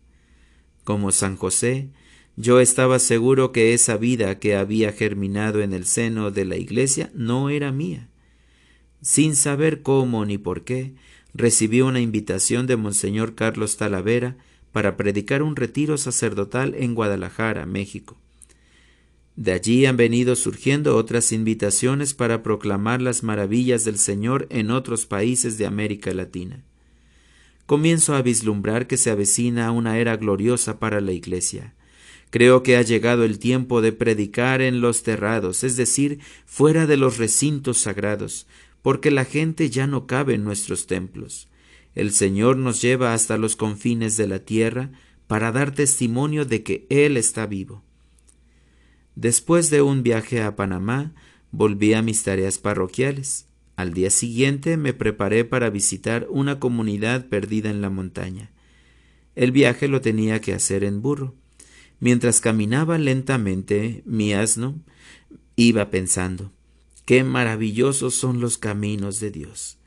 Como 0.83 1.11
San 1.11 1.37
José, 1.37 1.89
yo 2.37 2.59
estaba 2.59 2.99
seguro 2.99 3.51
que 3.51 3.73
esa 3.73 3.97
vida 3.97 4.37
que 4.37 4.55
había 4.55 4.91
germinado 4.93 5.61
en 5.61 5.73
el 5.73 5.85
seno 5.85 6.29
de 6.29 6.45
la 6.45 6.55
iglesia 6.55 7.09
no 7.15 7.49
era 7.49 7.71
mía. 7.71 8.09
Sin 9.01 9.35
saber 9.35 9.81
cómo 9.81 10.23
ni 10.23 10.37
por 10.37 10.63
qué, 10.63 10.93
recibí 11.33 11.81
una 11.81 11.99
invitación 11.99 12.67
de 12.67 12.77
Monseñor 12.77 13.33
Carlos 13.33 13.77
Talavera 13.77 14.37
para 14.71 14.97
predicar 14.97 15.41
un 15.41 15.55
retiro 15.55 15.97
sacerdotal 15.97 16.75
en 16.77 16.93
Guadalajara, 16.93 17.65
México. 17.65 18.17
De 19.35 19.51
allí 19.51 19.87
han 19.87 19.97
venido 19.97 20.35
surgiendo 20.35 20.95
otras 20.95 21.31
invitaciones 21.31 22.13
para 22.13 22.43
proclamar 22.43 23.01
las 23.01 23.23
maravillas 23.23 23.83
del 23.83 23.97
Señor 23.97 24.45
en 24.51 24.69
otros 24.69 25.07
países 25.07 25.57
de 25.57 25.65
América 25.65 26.13
Latina. 26.13 26.63
Comienzo 27.65 28.15
a 28.15 28.21
vislumbrar 28.21 28.85
que 28.85 28.97
se 28.97 29.09
avecina 29.09 29.71
una 29.71 29.97
era 29.97 30.15
gloriosa 30.17 30.79
para 30.79 31.01
la 31.01 31.13
Iglesia. 31.13 31.73
Creo 32.29 32.61
que 32.61 32.75
ha 32.75 32.81
llegado 32.81 33.23
el 33.23 33.39
tiempo 33.39 33.81
de 33.81 33.93
predicar 33.93 34.61
en 34.61 34.81
los 34.81 35.03
terrados, 35.03 35.63
es 35.63 35.77
decir, 35.77 36.19
fuera 36.45 36.85
de 36.85 36.97
los 36.97 37.17
recintos 37.17 37.77
sagrados, 37.77 38.47
porque 38.81 39.11
la 39.11 39.25
gente 39.25 39.69
ya 39.69 39.87
no 39.87 40.07
cabe 40.07 40.33
en 40.33 40.43
nuestros 40.43 40.87
templos. 40.87 41.47
El 41.95 42.11
Señor 42.11 42.57
nos 42.57 42.81
lleva 42.81 43.13
hasta 43.13 43.37
los 43.37 43.55
confines 43.55 44.17
de 44.17 44.27
la 44.27 44.39
tierra 44.39 44.91
para 45.27 45.51
dar 45.51 45.73
testimonio 45.73 46.45
de 46.45 46.63
que 46.63 46.85
Él 46.89 47.17
está 47.17 47.45
vivo. 47.45 47.83
Después 49.15 49.69
de 49.69 49.81
un 49.81 50.03
viaje 50.03 50.41
a 50.41 50.55
Panamá, 50.55 51.13
volví 51.51 51.93
a 51.93 52.01
mis 52.01 52.23
tareas 52.23 52.59
parroquiales. 52.59 53.47
Al 53.75 53.93
día 53.93 54.09
siguiente 54.09 54.77
me 54.77 54.93
preparé 54.93 55.43
para 55.43 55.69
visitar 55.69 56.27
una 56.29 56.59
comunidad 56.59 57.27
perdida 57.27 57.69
en 57.69 57.81
la 57.81 57.89
montaña. 57.89 58.51
El 59.35 59.51
viaje 59.51 59.87
lo 59.87 60.01
tenía 60.01 60.39
que 60.41 60.53
hacer 60.53 60.83
en 60.83 61.01
burro. 61.01 61.35
Mientras 61.99 62.41
caminaba 62.41 62.97
lentamente, 62.97 64.03
mi 64.05 64.33
asno 64.33 64.79
iba 65.55 65.89
pensando, 65.89 66.51
qué 67.05 67.23
maravillosos 67.23 68.13
son 68.13 68.39
los 68.39 68.57
caminos 68.57 69.19
de 69.19 69.31
Dios. 69.31 69.77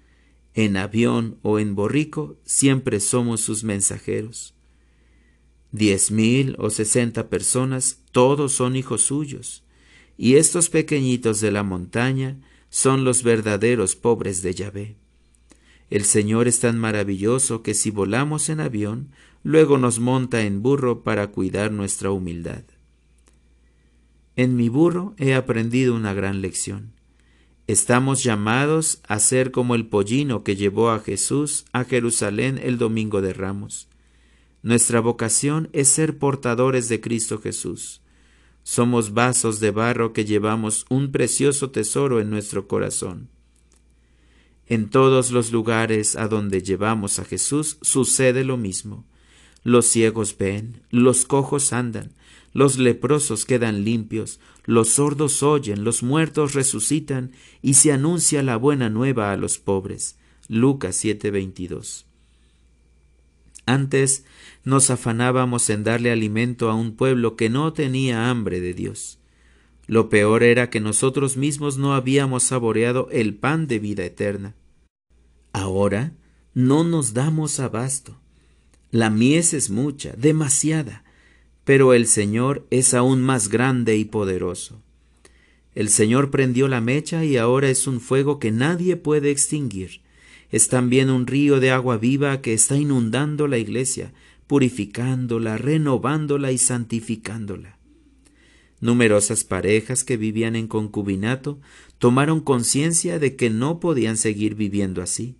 En 0.55 0.77
avión 0.77 1.39
o 1.43 1.59
en 1.59 1.75
borrico 1.75 2.37
siempre 2.45 2.99
somos 3.01 3.41
sus 3.41 3.63
mensajeros 3.63 4.55
diez 5.73 6.11
mil 6.11 6.57
o 6.59 6.71
sesenta 6.71 7.29
personas, 7.29 8.01
todos 8.13 8.53
son 8.53 8.77
hijos 8.77 9.03
suyos, 9.03 9.65
y 10.17 10.37
estos 10.37 10.69
pequeñitos 10.69 11.41
de 11.41 11.53
la 11.53 11.63
montaña 11.63 12.41
son 12.69 13.05
los 13.05 13.23
verdaderos 13.23 13.97
pobres 13.97 14.43
de 14.43 14.55
Yahvé. 14.55 14.97
El 15.91 16.05
Señor 16.05 16.47
es 16.47 16.61
tan 16.61 16.79
maravilloso 16.79 17.63
que 17.63 17.75
si 17.75 17.91
volamos 17.91 18.49
en 18.49 18.61
avión, 18.61 19.11
luego 19.43 19.77
nos 19.77 19.99
monta 19.99 20.43
en 20.43 20.63
burro 20.63 21.03
para 21.03 21.27
cuidar 21.33 21.73
nuestra 21.73 22.13
humildad. 22.13 22.63
En 24.37 24.55
mi 24.55 24.69
burro 24.69 25.15
he 25.19 25.35
aprendido 25.35 25.95
una 25.95 26.15
gran 26.15 26.41
lección. 26.41 26.93
Estamos 27.67 28.23
llamados 28.23 29.01
a 29.07 29.19
ser 29.19 29.51
como 29.51 29.75
el 29.75 29.87
pollino 29.87 30.45
que 30.45 30.57
llevó 30.57 30.91
a 30.91 31.01
Jesús 31.01 31.65
a 31.73 31.85
Jerusalén 31.85 32.59
el 32.63 32.79
domingo 32.79 33.21
de 33.21 33.33
Ramos. 33.33 33.89
Nuestra 34.63 35.01
vocación 35.01 35.69
es 35.73 35.89
ser 35.89 36.19
portadores 36.19 36.89
de 36.89 37.01
Cristo 37.01 37.41
Jesús. 37.41 38.01
Somos 38.63 39.13
vasos 39.13 39.59
de 39.59 39.71
barro 39.71 40.13
que 40.13 40.25
llevamos 40.25 40.87
un 40.89 41.11
precioso 41.11 41.71
tesoro 41.71 42.21
en 42.21 42.31
nuestro 42.31 42.69
corazón. 42.69 43.29
En 44.71 44.89
todos 44.89 45.33
los 45.33 45.51
lugares 45.51 46.15
a 46.15 46.29
donde 46.29 46.63
llevamos 46.63 47.19
a 47.19 47.25
Jesús 47.25 47.79
sucede 47.83 48.45
lo 48.45 48.57
mismo. 48.57 49.05
Los 49.65 49.87
ciegos 49.87 50.39
ven, 50.39 50.81
los 50.91 51.25
cojos 51.25 51.73
andan, 51.73 52.13
los 52.53 52.79
leprosos 52.79 53.45
quedan 53.45 53.85
limpios, 53.85 54.39
los 54.67 54.91
sordos 54.91 55.43
oyen, 55.43 55.83
los 55.83 56.05
muertos 56.05 56.55
resucitan, 56.55 57.33
y 57.63 57.75
se 57.75 57.91
anuncia 57.91 58.45
la 58.45 58.57
buena 58.57 58.89
nueva 58.89 59.33
a 59.33 59.37
los 59.37 59.59
pobres. 59.59 60.17
Lucas 60.47 60.95
7:22. 61.03 62.05
Antes 63.67 64.25
nos 64.65 64.91
afanábamos 64.91 65.69
en 65.69 65.83
darle 65.83 66.13
alimento 66.13 66.71
a 66.71 66.77
un 66.77 66.95
pueblo 66.95 67.35
que 67.35 67.51
no 67.51 67.73
tenía 67.73 68.31
hambre 68.31 68.61
de 68.61 68.73
Dios. 68.75 69.20
Lo 69.91 70.09
peor 70.09 70.45
era 70.45 70.71
que 70.71 70.79
nosotros 70.79 71.37
mismos 71.37 71.77
no 71.77 71.95
habíamos 71.95 72.45
saboreado 72.45 73.09
el 73.11 73.35
pan 73.35 73.67
de 73.67 73.81
vida 73.81 74.05
eterna. 74.05 74.55
Ahora 75.53 76.13
no 76.55 76.85
nos 76.85 77.13
damos 77.13 77.59
abasto. 77.59 78.17
La 78.93 79.11
mies 79.11 79.53
es 79.53 79.69
mucha, 79.69 80.13
demasiada, 80.13 81.03
pero 81.65 81.93
el 81.93 82.07
Señor 82.07 82.69
es 82.71 82.95
aún 82.95 83.21
más 83.21 83.49
grande 83.49 83.97
y 83.97 84.05
poderoso. 84.05 84.81
El 85.75 85.89
Señor 85.89 86.31
prendió 86.31 86.69
la 86.69 86.81
mecha 86.81 87.25
y 87.25 87.37
ahora 87.37 87.69
es 87.69 87.89
un 87.89 88.01
fuego 88.01 88.39
que 88.39 88.53
nadie 88.53 88.95
puede 88.95 89.33
extinguir. 89.33 90.03
Es 90.53 90.69
también 90.69 91.11
un 91.11 91.27
río 91.27 91.59
de 91.59 91.73
agua 91.73 91.97
viva 91.97 92.43
que 92.43 92.53
está 92.53 92.77
inundando 92.77 93.49
la 93.49 93.59
iglesia, 93.59 94.13
purificándola, 94.47 95.59
renovándola 95.59 96.53
y 96.53 96.59
santificándola. 96.59 97.80
Numerosas 98.81 99.45
parejas 99.45 100.05
que 100.05 100.17
vivían 100.17 100.57
en 100.57 100.67
concubinato 100.67 101.61
tomaron 101.99 102.41
conciencia 102.41 103.19
de 103.19 103.37
que 103.37 103.51
no 103.51 103.81
podían 103.81 104.17
seguir 104.17 104.55
viviendo 104.55 105.03
así 105.03 105.37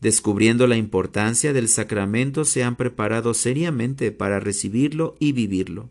descubriendo 0.00 0.66
la 0.66 0.76
importancia 0.76 1.52
del 1.52 1.68
sacramento, 1.68 2.44
se 2.44 2.64
han 2.64 2.76
preparado 2.76 3.34
seriamente 3.34 4.12
para 4.12 4.40
recibirlo 4.40 5.14
y 5.18 5.32
vivirlo. 5.32 5.90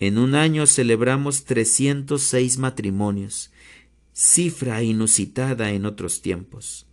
En 0.00 0.18
un 0.18 0.34
año 0.34 0.66
celebramos 0.66 1.44
306 1.44 2.58
matrimonios, 2.58 3.52
cifra 4.12 4.82
inusitada 4.82 5.70
en 5.72 5.86
otros 5.86 6.22
tiempos. 6.22 6.86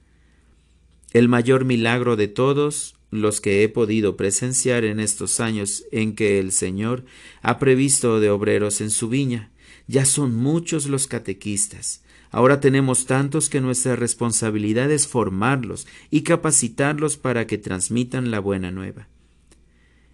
El 1.14 1.28
mayor 1.28 1.66
milagro 1.66 2.16
de 2.16 2.28
todos 2.28 2.96
los 3.12 3.42
que 3.42 3.64
he 3.64 3.70
podido 3.70 4.18
presenciar 4.18 4.84
en 4.84 5.00
estos 5.00 5.40
años 5.40 5.84
en 5.92 6.16
que 6.16 6.40
el 6.40 6.52
Señor 6.52 7.06
ha 7.42 7.60
previsto 7.60 8.20
de 8.20 8.30
obreros 8.30 8.82
en 8.82 8.90
su 8.90 9.10
viña. 9.10 9.52
Ya 9.88 10.06
son 10.06 10.36
muchos 10.36 10.88
los 10.88 11.08
catequistas, 11.08 12.02
Ahora 12.32 12.62
tenemos 12.62 13.06
tantos 13.06 13.50
que 13.50 13.60
nuestra 13.60 13.98
responsabilidad 13.98 14.90
es 14.90 15.06
formarlos 15.06 15.86
y 16.10 16.22
capacitarlos 16.22 17.18
para 17.18 17.46
que 17.46 17.58
transmitan 17.58 18.32
la 18.32 18.40
buena 18.40 18.72
nueva. 18.72 19.10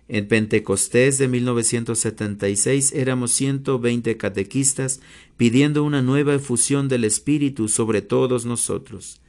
En 0.08 0.28
Pentecostés 0.28 1.20
de 1.20 1.28
1976 1.28 2.94
éramos 2.94 3.32
120 3.34 4.18
catequistas 4.18 5.00
pidiendo 5.36 5.84
una 5.84 6.02
nueva 6.02 6.34
efusión 6.34 6.88
del 6.88 7.04
Espíritu 7.04 7.68
sobre 7.68 8.02
todos 8.02 8.46
nosotros. 8.46 9.22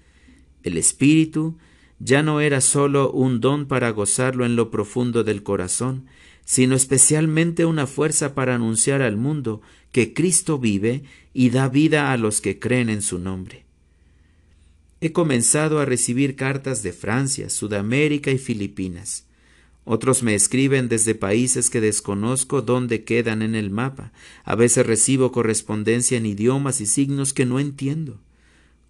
El 0.62 0.78
Espíritu 0.78 1.58
ya 2.00 2.22
no 2.22 2.40
era 2.40 2.60
sólo 2.60 3.10
un 3.10 3.40
don 3.40 3.66
para 3.66 3.90
gozarlo 3.90 4.46
en 4.46 4.56
lo 4.56 4.70
profundo 4.70 5.24
del 5.24 5.42
corazón, 5.42 6.06
sino 6.44 6.76
especialmente 6.76 7.64
una 7.64 7.86
fuerza 7.86 8.34
para 8.34 8.54
anunciar 8.54 9.02
al 9.02 9.16
mundo 9.16 9.60
que 9.92 10.14
Cristo 10.14 10.58
vive 10.58 11.02
y 11.34 11.50
da 11.50 11.68
vida 11.68 12.12
a 12.12 12.16
los 12.16 12.40
que 12.40 12.58
creen 12.58 12.88
en 12.88 13.02
su 13.02 13.18
nombre. 13.18 13.64
He 15.00 15.12
comenzado 15.12 15.78
a 15.78 15.84
recibir 15.84 16.36
cartas 16.36 16.82
de 16.82 16.92
Francia, 16.92 17.50
Sudamérica 17.50 18.30
y 18.30 18.38
Filipinas. 18.38 19.26
Otros 19.84 20.22
me 20.22 20.34
escriben 20.34 20.88
desde 20.88 21.14
países 21.14 21.70
que 21.70 21.80
desconozco 21.80 22.62
dónde 22.62 23.04
quedan 23.04 23.42
en 23.42 23.54
el 23.54 23.70
mapa. 23.70 24.12
A 24.44 24.54
veces 24.54 24.86
recibo 24.86 25.32
correspondencia 25.32 26.18
en 26.18 26.26
idiomas 26.26 26.80
y 26.80 26.86
signos 26.86 27.32
que 27.32 27.46
no 27.46 27.60
entiendo. 27.60 28.20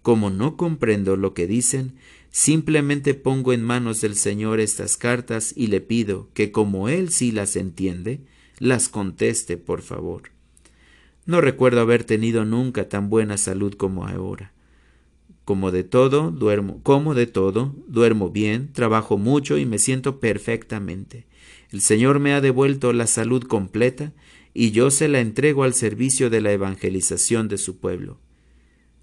Como 0.01 0.29
no 0.29 0.57
comprendo 0.57 1.15
lo 1.15 1.33
que 1.33 1.45
dicen, 1.45 1.93
simplemente 2.31 3.13
pongo 3.13 3.53
en 3.53 3.63
manos 3.63 4.01
del 4.01 4.15
Señor 4.15 4.59
estas 4.59 4.97
cartas 4.97 5.53
y 5.55 5.67
le 5.67 5.81
pido 5.81 6.29
que 6.33 6.51
como 6.51 6.89
Él 6.89 7.09
sí 7.09 7.31
las 7.31 7.55
entiende, 7.55 8.21
las 8.59 8.89
conteste, 8.89 9.57
por 9.57 9.81
favor. 9.81 10.31
No 11.25 11.41
recuerdo 11.41 11.81
haber 11.81 12.03
tenido 12.03 12.45
nunca 12.45 12.89
tan 12.89 13.09
buena 13.09 13.37
salud 13.37 13.73
como 13.73 14.07
ahora. 14.07 14.51
Como 15.45 15.71
de 15.71 15.83
todo, 15.83 16.31
duermo, 16.31 16.79
como 16.83 17.15
de 17.15 17.27
todo, 17.27 17.75
duermo 17.87 18.29
bien, 18.29 18.71
trabajo 18.73 19.17
mucho 19.17 19.57
y 19.57 19.65
me 19.65 19.79
siento 19.79 20.19
perfectamente. 20.19 21.25
El 21.71 21.81
Señor 21.81 22.19
me 22.19 22.33
ha 22.33 22.41
devuelto 22.41 22.93
la 22.93 23.07
salud 23.07 23.43
completa 23.43 24.11
y 24.53 24.71
yo 24.71 24.91
se 24.91 25.07
la 25.07 25.19
entrego 25.19 25.63
al 25.63 25.73
servicio 25.73 26.29
de 26.29 26.41
la 26.41 26.51
evangelización 26.51 27.47
de 27.47 27.57
su 27.57 27.77
pueblo. 27.77 28.19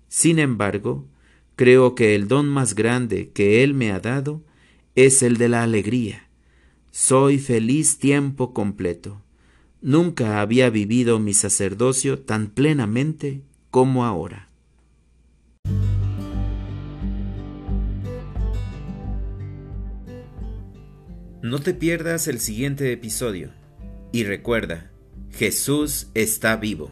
Sin 0.08 0.38
embargo, 0.38 1.06
creo 1.56 1.94
que 1.94 2.14
el 2.14 2.28
don 2.28 2.48
más 2.48 2.74
grande 2.74 3.30
que 3.30 3.64
Él 3.64 3.74
me 3.74 3.90
ha 3.90 3.98
dado 3.98 4.44
es 4.94 5.22
el 5.22 5.38
de 5.38 5.48
la 5.48 5.62
alegría. 5.62 6.28
Soy 6.90 7.38
feliz 7.38 7.98
tiempo 7.98 8.54
completo. 8.54 9.22
Nunca 9.80 10.40
había 10.40 10.70
vivido 10.70 11.18
mi 11.18 11.34
sacerdocio 11.34 12.20
tan 12.20 12.48
plenamente 12.48 13.42
como 13.70 14.04
ahora. 14.04 14.48
No 21.42 21.60
te 21.60 21.74
pierdas 21.74 22.26
el 22.28 22.40
siguiente 22.40 22.92
episodio 22.92 23.50
y 24.12 24.24
recuerda, 24.24 24.90
Jesús 25.30 26.08
está 26.14 26.56
vivo. 26.56 26.90